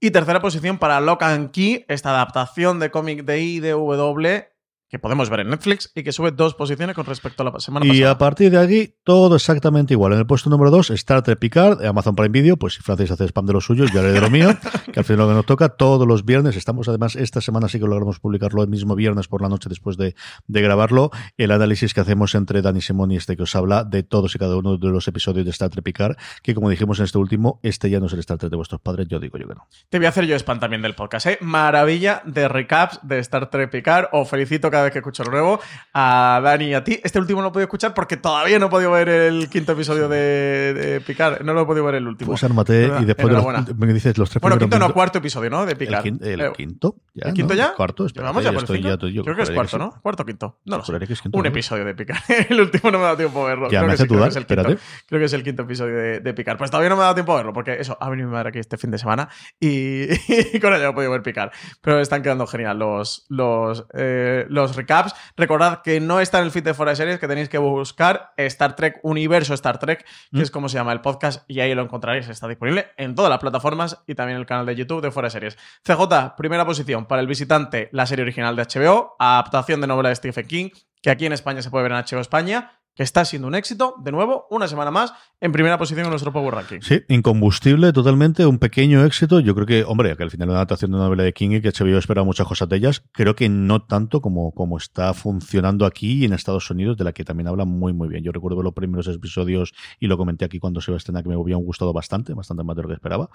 [0.00, 4.53] Y tercera posición para Lock and Key, esta adaptación de cómic de IDW
[4.94, 7.84] que podemos ver en Netflix y que sube dos posiciones con respecto a la semana
[7.84, 7.98] pasada.
[7.98, 10.12] Y a partir de aquí, todo exactamente igual.
[10.12, 13.24] En el puesto número 2, Star Trek Picard, Amazon Prime Video, pues si Francis hace
[13.24, 14.56] spam de los suyos, yo haré de lo mío,
[14.92, 16.54] que al final lo que nos toca todos los viernes.
[16.54, 19.96] Estamos además, esta semana sí que logramos publicarlo el mismo viernes por la noche después
[19.96, 20.14] de,
[20.46, 21.10] de grabarlo.
[21.36, 24.38] El análisis que hacemos entre Dani Simón y este que os habla de todos y
[24.38, 27.58] cada uno de los episodios de Star Trek Picard, que como dijimos en este último,
[27.64, 29.66] este ya no es el Star Trek de vuestros padres, yo digo yo que no.
[29.90, 31.38] Te voy a hacer yo spam también del podcast, ¿eh?
[31.40, 34.06] Maravilla de recaps de Star Trek Picard.
[34.12, 35.60] Os felicito cada vez que escucho el nuevo
[35.92, 37.00] a Dani y a ti.
[37.02, 39.72] Este último no lo he podido escuchar porque todavía no he podido ver el quinto
[39.72, 41.44] episodio de, de Picar.
[41.44, 42.30] No lo he podido ver el último.
[42.30, 45.50] Pues armate y después de los, me dices los tres Bueno, quinto no, cuarto episodio,
[45.50, 45.66] ¿no?
[45.66, 46.06] De Picar.
[46.06, 46.96] El, el quinto.
[47.14, 47.74] Ya, ¿El quinto ya?
[47.74, 49.92] Cuarto, Vamos ya, por estoy ya yo Creo que es cuarto, ¿no?
[50.02, 50.58] Cuarto o quinto.
[50.64, 50.92] No lo sé.
[51.32, 52.18] Un episodio de Picar.
[52.48, 53.70] el último no me ha dado tiempo a verlo.
[53.70, 54.62] Ya, creo, me el quinto,
[55.06, 56.56] creo que es el quinto episodio de, de Picar.
[56.56, 58.50] Pues todavía no me ha dado tiempo a verlo porque eso, ha venido mi madre
[58.50, 59.28] aquí este fin de semana
[59.60, 60.06] y,
[60.60, 61.52] con ella no he podido ver Picar.
[61.80, 65.14] Pero están quedando genial los, los, eh, los recaps.
[65.36, 68.32] Recordad que no está en el feed de Fuera de Series, que tenéis que buscar
[68.36, 71.82] Star Trek Universo Star Trek, que es como se llama el podcast, y ahí lo
[71.82, 72.28] encontraréis.
[72.28, 75.26] Está disponible en todas las plataformas y también en el canal de YouTube de Fuera
[75.26, 75.58] de Series.
[75.82, 80.16] CJ, primera posición para el visitante, la serie original de HBO, adaptación de novela de
[80.16, 80.70] Stephen King,
[81.02, 83.94] que aquí en España se puede ver en HBO España que está siendo un éxito,
[84.02, 86.80] de nuevo, una semana más, en primera posición en nuestro Power Ranking.
[86.80, 89.40] Sí, incombustible, totalmente, un pequeño éxito.
[89.40, 91.60] Yo creo que, hombre, que al final una adaptación de una novela de King y
[91.60, 95.86] que HBO espera muchas cosas de ellas, creo que no tanto como, como está funcionando
[95.86, 98.22] aquí y en Estados Unidos, de la que también habla muy, muy bien.
[98.22, 101.28] Yo recuerdo los primeros episodios y lo comenté aquí cuando se iba a estrenar que
[101.28, 103.28] me habían gustado bastante, bastante más de lo que esperaba.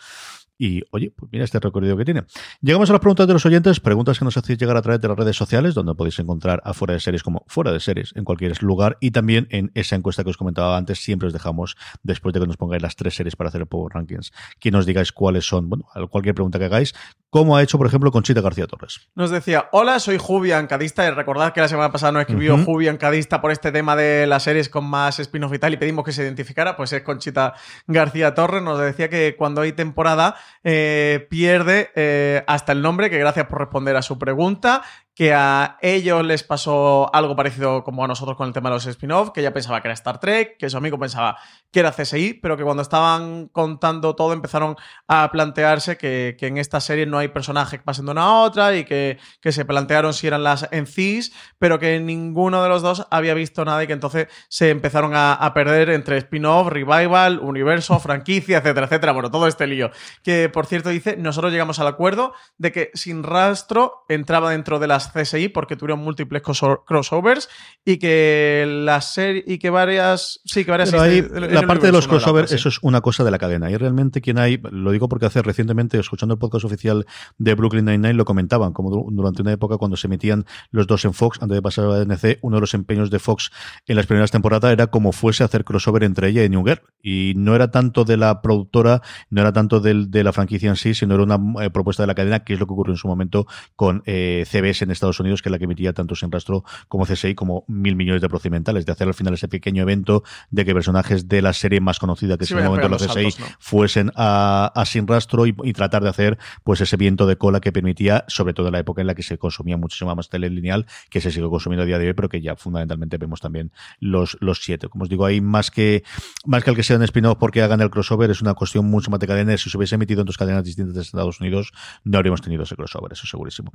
[0.57, 2.24] Y, oye, pues mira este recorrido que tiene.
[2.62, 5.07] Llegamos a las preguntas de los oyentes, preguntas que nos hacéis llegar a través de
[5.07, 8.26] las redes sociales, donde podéis encontrar a Fuera de Series como Fuera de Series en
[8.26, 12.34] cualquier lugar y también en esa encuesta que os comentaba antes, siempre os dejamos, después
[12.34, 15.12] de que nos pongáis las tres series para hacer el Power Rankings, que nos digáis
[15.12, 16.93] cuáles son, bueno, cualquier pregunta que hagáis,
[17.30, 19.08] como ha hecho, por ejemplo, Conchita García Torres.
[19.14, 22.66] Nos decía, hola, soy Jubian Cadista, y recordad que la semana pasada nos escribió uh
[22.66, 26.04] Jubian Cadista por este tema de las series con más spin-off y tal, y pedimos
[26.04, 27.54] que se identificara, pues es Conchita
[27.88, 33.18] García Torres, nos decía que cuando hay temporada eh, pierde eh, hasta el nombre, que
[33.18, 34.82] gracias por responder a su pregunta,
[35.20, 38.86] que a ellos les pasó algo parecido como a nosotros con el tema de los
[38.86, 41.38] spin-off, que ella pensaba que era Star Trek, que su amigo pensaba
[41.74, 44.78] que era CSI, pero que cuando estaban contando todo empezaron
[45.09, 48.74] a plantearse que, en esta serie no hay personajes que pasen de una a otra
[48.78, 53.05] y que, se plantearon si eran las en CIS, pero que ninguno de los dos
[53.11, 58.59] había visto nada y que entonces se empezaron a perder entre spin-off, revival, universo, franquicia,
[58.59, 59.11] etcétera, etcétera.
[59.11, 59.91] Bueno, todo este lío.
[60.24, 64.88] Que por cierto dice, nosotros llegamos al acuerdo de que sin rastro entraba dentro de
[64.88, 67.49] las CSI porque tuvieron múltiples crossovers
[67.86, 72.51] y que la serie y que varias sí que varias la parte de los crossovers
[72.51, 73.72] eso es una cosa de la cadena.
[73.72, 77.05] Y realmente quien hay lo digo porque hace recientemente escuchando el podcast oficial
[77.38, 81.14] de Brooklyn Nine-Nine lo comentaban como durante una época cuando se emitían los dos en
[81.14, 83.51] Fox antes de pasar a la DNC uno de los empeños de Fox
[83.88, 86.82] en las primeras temporadas era como fuese hacer crossover entre ella y New Girl.
[87.01, 90.93] Y no era tanto de la productora no era tanto de la franquicia en sí
[90.93, 93.07] sino era una eh, propuesta de la cadena que es lo que ocurrió en su
[93.07, 96.64] momento con eh, CBS en Estados Unidos, que es la que emitía tanto Sin Rastro
[96.88, 100.66] como CSI, como mil millones de procedimentales, de hacer al final ese pequeño evento de
[100.66, 104.12] que personajes de la serie más conocida, que es en el momento los CSI, fuesen
[104.16, 108.54] a, Sin Rastro y, tratar de hacer pues ese viento de cola que permitía, sobre
[108.54, 111.32] todo en la época en la que se consumía muchísimo más tele lineal, que se
[111.32, 114.89] sigue consumiendo a día de hoy, pero que ya fundamentalmente vemos también los, los siete.
[114.89, 116.04] Como os digo, ahí más que,
[116.45, 119.20] más que el que sean spin-off porque hagan el crossover, es una cuestión mucho más
[119.20, 119.62] de cadenas.
[119.62, 121.72] Si se hubiese emitido en dos cadenas distintas de Estados Unidos,
[122.04, 123.72] no habríamos tenido ese crossover, eso segurísimo.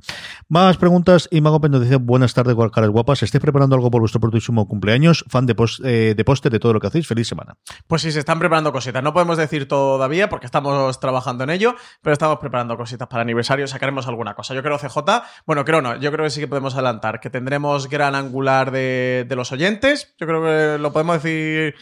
[0.47, 3.23] Más preguntas y Mago nos dice buenas tardes, caras guapas.
[3.23, 5.23] ¿Estáis preparando algo por vuestro próximo cumpleaños?
[5.29, 7.07] Fan de, post, eh, de de todo lo que hacéis.
[7.07, 7.55] Feliz semana.
[7.87, 9.01] Pues sí, se están preparando cositas.
[9.01, 13.67] No podemos decir todavía porque estamos trabajando en ello, pero estamos preparando cositas para aniversario.
[13.67, 14.53] Sacaremos alguna cosa.
[14.53, 14.97] Yo creo CJ,
[15.45, 19.25] bueno, creo no, yo creo que sí que podemos adelantar que tendremos gran angular de,
[19.27, 20.13] de los oyentes.
[20.19, 21.75] Yo creo que lo podemos decir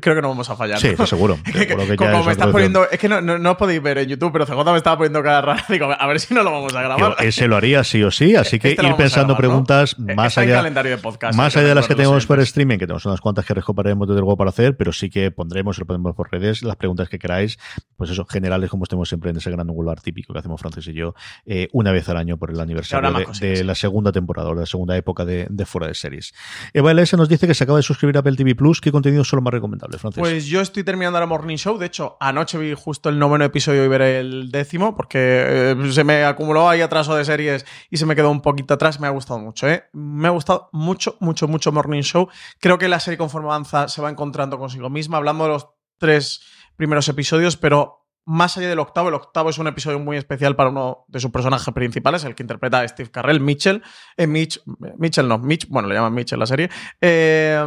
[0.00, 0.78] Creo que no vamos a fallar.
[0.78, 1.38] Sí, seguro.
[1.96, 2.88] como me estás poniendo.
[2.88, 5.40] Es que no, no, os podéis ver en YouTube, pero CJ me estaba poniendo cada
[5.40, 5.64] rato.
[5.68, 7.16] Digo, a ver si no lo vamos a grabar.
[7.20, 10.56] ese lo haría sí o sí, así que este ir pensando preguntas e-, más allá.
[10.56, 11.36] calendario de podcast.
[11.36, 14.20] Más allá de las que tenemos por streaming, que tenemos unas cuantas que recuperaremos desde
[14.20, 17.58] luego para hacer, pero sí que pondremos, lo ponemos por redes, las preguntas que queráis,
[17.96, 20.94] pues eso, generales, como estemos siempre en ese gran angular típico que hacemos Francis y
[20.94, 21.14] yo,
[21.46, 23.10] eh, una vez al año por el aniversario
[23.40, 26.32] de, la segunda temporada o la segunda época de, Fuera de Series.
[26.72, 28.80] Eva LS nos dice que se acaba de suscribir a Apple TV Plus.
[28.80, 29.52] ¿Qué contenido son los más
[30.14, 31.78] Pues yo estoy terminando la Morning Show.
[31.78, 36.04] De hecho, anoche vi justo el noveno episodio y veré el décimo, porque eh, se
[36.04, 39.00] me acumuló ahí atraso de series y se me quedó un poquito atrás.
[39.00, 39.84] Me ha gustado mucho, ¿eh?
[39.92, 42.28] Me ha gustado mucho, mucho, mucho Morning Show.
[42.60, 45.16] Creo que la serie conforme avanza se va encontrando consigo misma.
[45.16, 45.68] Hablando de los
[45.98, 46.42] tres
[46.76, 47.99] primeros episodios, pero
[48.30, 51.32] más allá del octavo, el octavo es un episodio muy especial para uno de sus
[51.32, 53.82] personajes principales, el que interpreta a Steve Carrell, Mitchell.
[54.16, 54.62] Eh, Mitch,
[54.98, 56.70] Mitchell no, Mitch, bueno, le llaman Mitchell la serie.
[57.00, 57.60] Eh,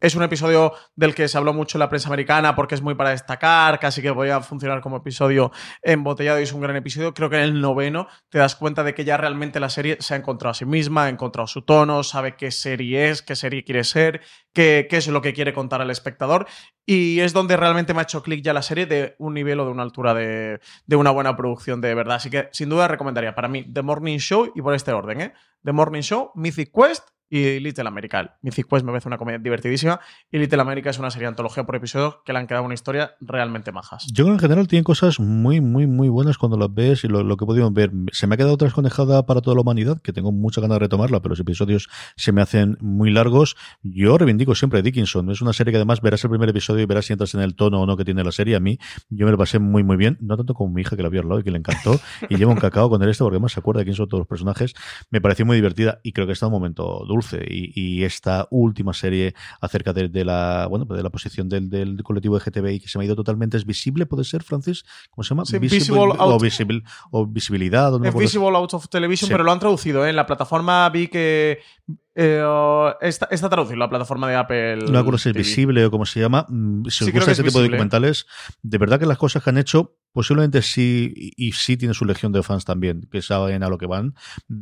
[0.00, 2.96] es un episodio del que se habló mucho en la prensa americana porque es muy
[2.96, 7.14] para destacar, casi que podía funcionar como episodio embotellado y es un gran episodio.
[7.14, 10.14] Creo que en el noveno te das cuenta de que ya realmente la serie se
[10.14, 13.62] ha encontrado a sí misma, ha encontrado su tono, sabe qué serie es, qué serie
[13.62, 14.22] quiere ser,
[14.54, 16.46] qué, qué es lo que quiere contar al espectador.
[16.86, 19.64] Y es donde realmente me ha hecho clic ya la serie de un nivel o
[19.64, 20.60] de una altura de,
[20.94, 22.16] una buena producción de verdad.
[22.16, 25.32] Así que sin duda recomendaría para mí The Morning Show y por este orden, ¿eh?
[25.64, 28.36] The Morning Show, Mythic Quest y Little America.
[28.42, 29.98] Mythic Quest me parece una comedia divertidísima
[30.30, 32.74] y Little America es una serie de antología por episodios que le han quedado una
[32.74, 34.06] historia realmente majas.
[34.12, 37.44] Yo en general tiene cosas muy, muy, muy buenas cuando las ves y lo, que
[37.44, 37.90] he podido ver.
[38.12, 41.22] Se me ha quedado desconejada para toda la humanidad, que tengo mucha ganas de retomarla,
[41.22, 43.56] pero los episodios se me hacen muy largos.
[43.82, 45.28] Yo reivindico siempre Dickinson.
[45.32, 47.56] Es una serie que además verás el primer episodio y verás si entras en el
[47.56, 48.54] tono o no que tiene la serie.
[48.54, 48.78] A mí,
[49.10, 50.18] yo me lo pasé muy, muy bien.
[50.20, 51.98] No tanto como mi hija que la vio al lado y que le encantó.
[52.28, 54.20] y llevo un cacao con el este porque además se acuerda de quién son todos
[54.20, 54.72] los personajes.
[55.10, 57.23] Me pareció muy divertida y creo que está un momento dulce.
[57.48, 62.80] Y, esta última serie acerca de, la bueno de la posición del, del colectivo LGTBI
[62.80, 65.44] que se me ha ido totalmente es visible, puede ser, Francis, ¿cómo se llama?
[65.58, 67.92] visible, o, visible, o visibilidad.
[68.04, 70.04] es Visible Out of Television, pero lo han traducido.
[70.06, 70.10] ¿eh?
[70.10, 71.60] En la plataforma vi que
[72.14, 72.42] eh,
[73.00, 74.76] está, traducido la plataforma de Apple.
[74.76, 76.46] No me acuerdo si es visible o cómo se llama.
[76.48, 78.26] Mm, si os gusta ese tipo de documentales,
[78.62, 82.30] de verdad que las cosas que han hecho Posiblemente sí, y sí tiene su legión
[82.30, 84.14] de fans también, que saben a lo que van,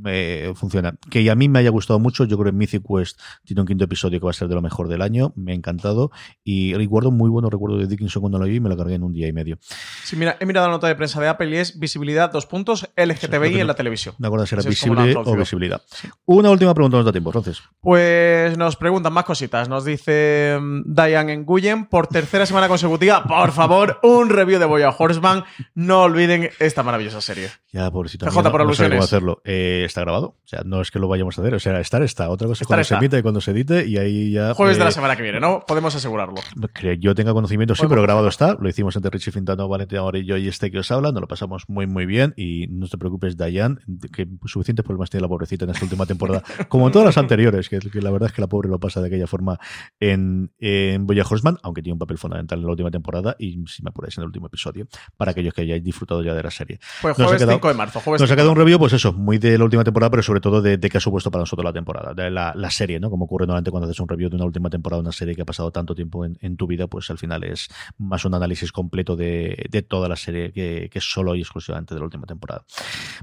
[0.06, 0.94] eh, funciona.
[1.10, 3.84] Que a mí me haya gustado mucho, yo creo que Mythic Quest tiene un quinto
[3.84, 6.10] episodio que va a ser de lo mejor del año, me ha encantado,
[6.42, 9.02] y recuerdo muy bueno recuerdo de Dickinson cuando lo vi y me lo cargué en
[9.02, 9.58] un día y medio.
[10.04, 12.88] Sí, mira, he mirado la nota de prensa de Apple y es visibilidad, dos puntos,
[12.96, 14.14] LGTBI en la televisión.
[14.18, 15.82] No acuerdo si era visible o visibilidad.
[16.24, 17.62] Una última pregunta tiempo, entonces.
[17.80, 23.52] Pues nos preguntan más cositas, nos dice mm, Diane Nguyen, por tercera semana consecutiva, por
[23.52, 25.44] favor, un review de Boya Horseman
[25.74, 27.50] no olviden esta maravillosa serie.
[27.72, 28.26] Ya, pobrecito.
[28.26, 28.98] PJ por alusiones.
[28.98, 29.42] No hacerlo.
[29.44, 30.26] Eh, está grabado.
[30.26, 31.54] O sea, no es que lo vayamos a hacer.
[31.54, 32.28] O sea, estar está.
[32.28, 34.54] Otra cosa es cuando se emite y cuando se edite y ahí ya.
[34.54, 35.64] Jueves de la semana que viene, ¿no?
[35.66, 36.34] Podemos asegurarlo.
[36.74, 38.56] Que yo tenga conocimiento, sí, pero grabado está.
[38.60, 41.12] Lo hicimos entre Richie Fintano, Valentina Morillo y este que os habla.
[41.12, 42.34] Nos lo pasamos muy, muy bien.
[42.36, 43.76] Y no te preocupes, Diane,
[44.12, 47.68] que suficientes problemas tiene la pobrecita en esta última temporada, como en todas las anteriores,
[47.68, 49.58] que, la verdad es que la pobre lo pasa de aquella forma
[50.00, 53.82] en, en Boya Horseman, aunque tiene un papel fundamental en la última temporada y si
[53.82, 54.86] me apuráis en el último episodio,
[55.16, 56.78] para aquellos que hayáis disfrutado ya de la serie.
[57.00, 58.02] Pues jueves 5 de marzo.
[58.06, 60.62] nos ha quedado un review, pues eso, muy de la última temporada, pero sobre todo
[60.62, 63.10] de, qué ha supuesto para nosotros la temporada, de la, serie, ¿no?
[63.10, 65.44] Como ocurre normalmente cuando haces un review de una última temporada, una serie que ha
[65.44, 69.84] pasado tanto tiempo en, tu vida, pues al final es más un análisis completo de,
[69.88, 72.64] toda la serie que, que solo y exclusivamente de la última temporada.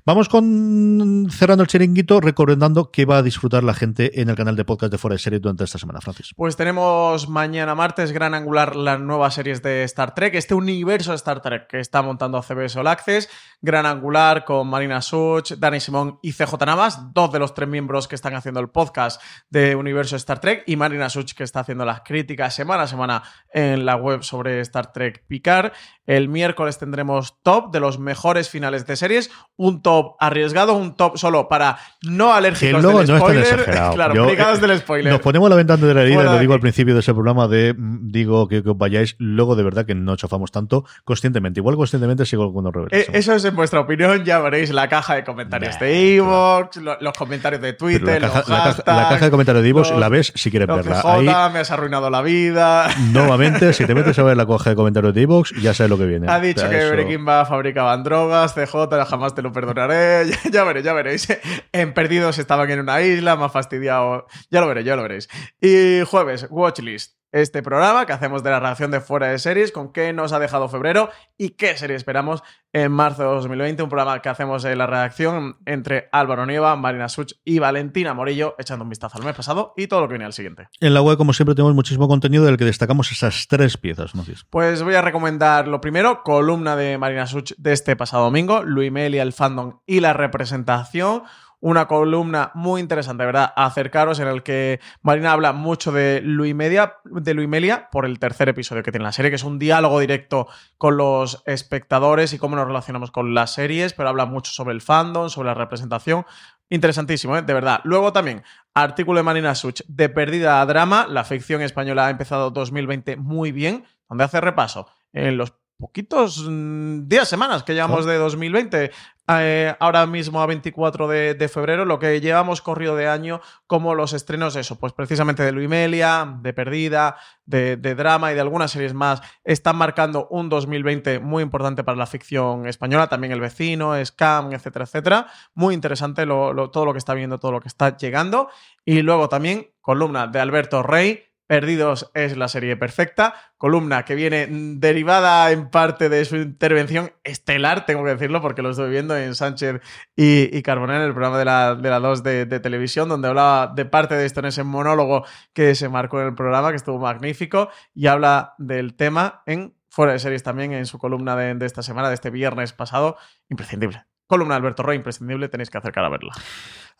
[0.06, 4.56] Vamos con cerrando el chiringuito, recordando que va a disfrutar la gente en el canal
[4.56, 6.34] de podcast de Fuera de Serie durante esta semana, Francis.
[6.36, 11.18] Pues tenemos mañana martes, gran angular, las nuevas series de Star Trek, este universo de
[11.18, 13.30] Star Trek que está montando CBS All Access,
[13.62, 18.08] gran angular con Marina Such, Dani Simón y CJ Navas, dos de los tres miembros
[18.08, 21.86] que están haciendo el podcast de Universo Star Trek, y Marina Such que está haciendo
[21.86, 23.22] las críticas semana a semana
[23.54, 25.74] en la web sobre Star Trek Picard.
[26.08, 31.20] El miércoles tendremos top de los mejores finales de series, un top arriesgado, un top
[31.20, 33.20] solo para no alérgicos del no
[33.64, 33.94] spoiler.
[34.36, 35.14] claro, del spoiler.
[35.14, 37.74] Nos ponemos la ventana de la herida, lo digo al principio de ese programa de
[37.74, 41.60] mm, digo que, os vayáis, luego de verdad que no chafamos tanto conscientemente.
[41.60, 43.08] Igual conscientemente sigo algunos reveres.
[43.08, 47.14] Eh, eso es en vuestra opinión, ya veréis la caja de comentarios de Evox, los
[47.18, 51.02] comentarios de Twitter, la, caja, de comentarios de Evox la ves si quieres verla.
[51.04, 52.88] Ahí, me has arruinado la vida.
[53.12, 55.98] Nuevamente, si te metes a ver la caja de comentarios de Evox, ya sabes lo
[55.98, 56.28] que viene.
[56.30, 60.30] Ha dicho que Breaking Bad fabricaban drogas, CJ, jamás te lo perdonaré.
[60.52, 61.28] Ya, veréis, ya veréis.
[61.72, 64.28] En Perdidos estaban en una isla, más fastidiado.
[64.50, 65.30] Ya lo veréis, ya lo veréis.
[65.62, 69.92] Y jueves, Watchlist este programa que hacemos de la reacción de fuera de series, con
[69.92, 72.42] qué nos ha dejado febrero y qué serie esperamos
[72.74, 73.84] en marzo de 2020.
[73.84, 78.56] Un programa que hacemos en la redacción entre Álvaro Nieva, Marina Such y Valentina Morillo,
[78.58, 80.70] echando un vistazo al mes pasado y todo lo que viene al siguiente.
[80.80, 84.16] En la web, como siempre, tenemos muchísimo contenido del que destacamos esas tres piezas.
[84.16, 84.24] ¿no?
[84.50, 89.22] Pues voy a recomendar lo primero, columna de Marina Such de este pasado domingo, Luimelia,
[89.22, 91.24] el fandom y la representación
[91.62, 93.52] una columna muy interesante, ¿verdad?
[93.56, 98.84] Acercaros en el que Marina habla mucho de Luis de Melia por el tercer episodio
[98.84, 100.48] que tiene la serie, que es un diálogo directo
[100.78, 104.82] con los espectadores y cómo nos relacionamos con las series, pero habla mucho sobre el
[104.82, 106.26] fandom, sobre la representación.
[106.70, 107.42] Interesantísimo, ¿eh?
[107.42, 107.82] de verdad.
[107.84, 108.44] Luego también,
[108.74, 111.08] artículo de Marina Such de Perdida a Drama.
[111.10, 117.08] La ficción española ha empezado 2020 muy bien, donde hace repaso en los poquitos mm,
[117.08, 118.92] días, semanas que llevamos de 2020.
[119.32, 124.14] Eh, ahora mismo a 24 de, febrero, lo que llevamos corrido de año como los
[124.14, 127.16] estrenos, eso, pues precisamente de Luimelia, de Perdida,
[127.46, 132.08] de, drama y de algunas series más, están marcando un 2020 muy importante para la
[132.08, 135.28] ficción española, también El Vecino, Scam, etcétera, etcétera.
[135.54, 138.50] Muy interesante todo lo que está viendo, todo lo que está llegando.
[138.84, 144.46] Y luego también columna de Alberto Rey, Perdidos es la serie perfecta, columna que viene
[144.52, 149.34] derivada en parte de su intervención estelar, tengo que decirlo porque lo estoy viendo en
[149.34, 149.82] Sánchez
[150.16, 153.86] y, y en el programa de la, de la 2 de, televisión, donde hablaba de
[153.86, 157.70] parte de esto en ese monólogo que se marcó en el programa, que estuvo magnífico,
[157.96, 161.82] y habla del tema en fuera de series también, en su columna de, de esta
[161.82, 163.18] semana, de este viernes pasado,
[163.50, 166.32] imprescindible columna de Alberto Roy, imprescindible, tenéis que acercar a verla.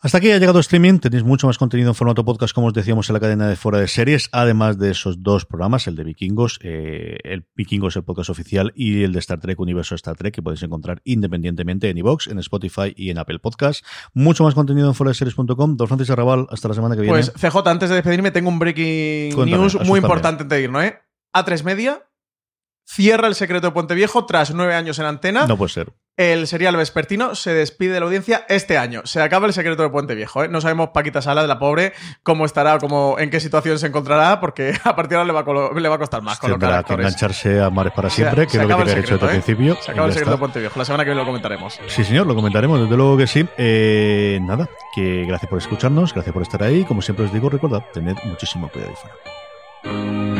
[0.00, 0.98] Hasta aquí ha llegado streaming.
[0.98, 3.78] Tenéis mucho más contenido en formato podcast, como os decíamos, en la cadena de fuera
[3.78, 8.30] de series, además de esos dos programas, el de Vikingos, eh, el Vikingos, el podcast
[8.30, 12.28] oficial, y el de Star Trek, Universo Star Trek, que podéis encontrar independientemente en iVoox,
[12.28, 13.84] en Spotify y en Apple Podcast.
[14.12, 15.76] Mucho más contenido en fuera de series.com.
[15.76, 17.16] Don Francis Arrabal, hasta la semana que viene.
[17.16, 20.98] Pues CJ, antes de despedirme, tengo un breaking Cuéntame, news muy importante de irnos, ¿eh?
[21.32, 22.02] A3 Media
[22.90, 25.46] cierra el secreto de Puente Viejo tras nueve años en antena.
[25.46, 25.92] No puede ser.
[26.20, 29.00] El serial vespertino se despide de la audiencia este año.
[29.04, 30.44] Se acaba el secreto de Puente Viejo.
[30.44, 30.48] ¿eh?
[30.48, 34.38] No sabemos Paquita Sala de la pobre cómo estará, cómo, en qué situación se encontrará,
[34.38, 36.68] porque a partir de ahora le va a, colo- le va a costar más colocar
[36.68, 37.06] que actores.
[37.06, 39.14] engancharse a Mares para Se- siempre, que se es lo que acaba tiene el que
[39.14, 39.42] haber hecho desde el ¿eh?
[39.42, 39.82] principio.
[39.82, 40.40] Se acaba y el secreto de está.
[40.40, 40.78] Puente Viejo.
[40.78, 41.80] La semana que viene lo comentaremos.
[41.86, 43.48] Sí, señor, lo comentaremos, desde luego que sí.
[43.56, 46.84] Eh, nada, que gracias por escucharnos, gracias por estar ahí.
[46.84, 50.39] Como siempre os digo, recordad, tened muchísimo cuidado ahí fuera.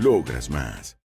[0.00, 0.96] Logras más.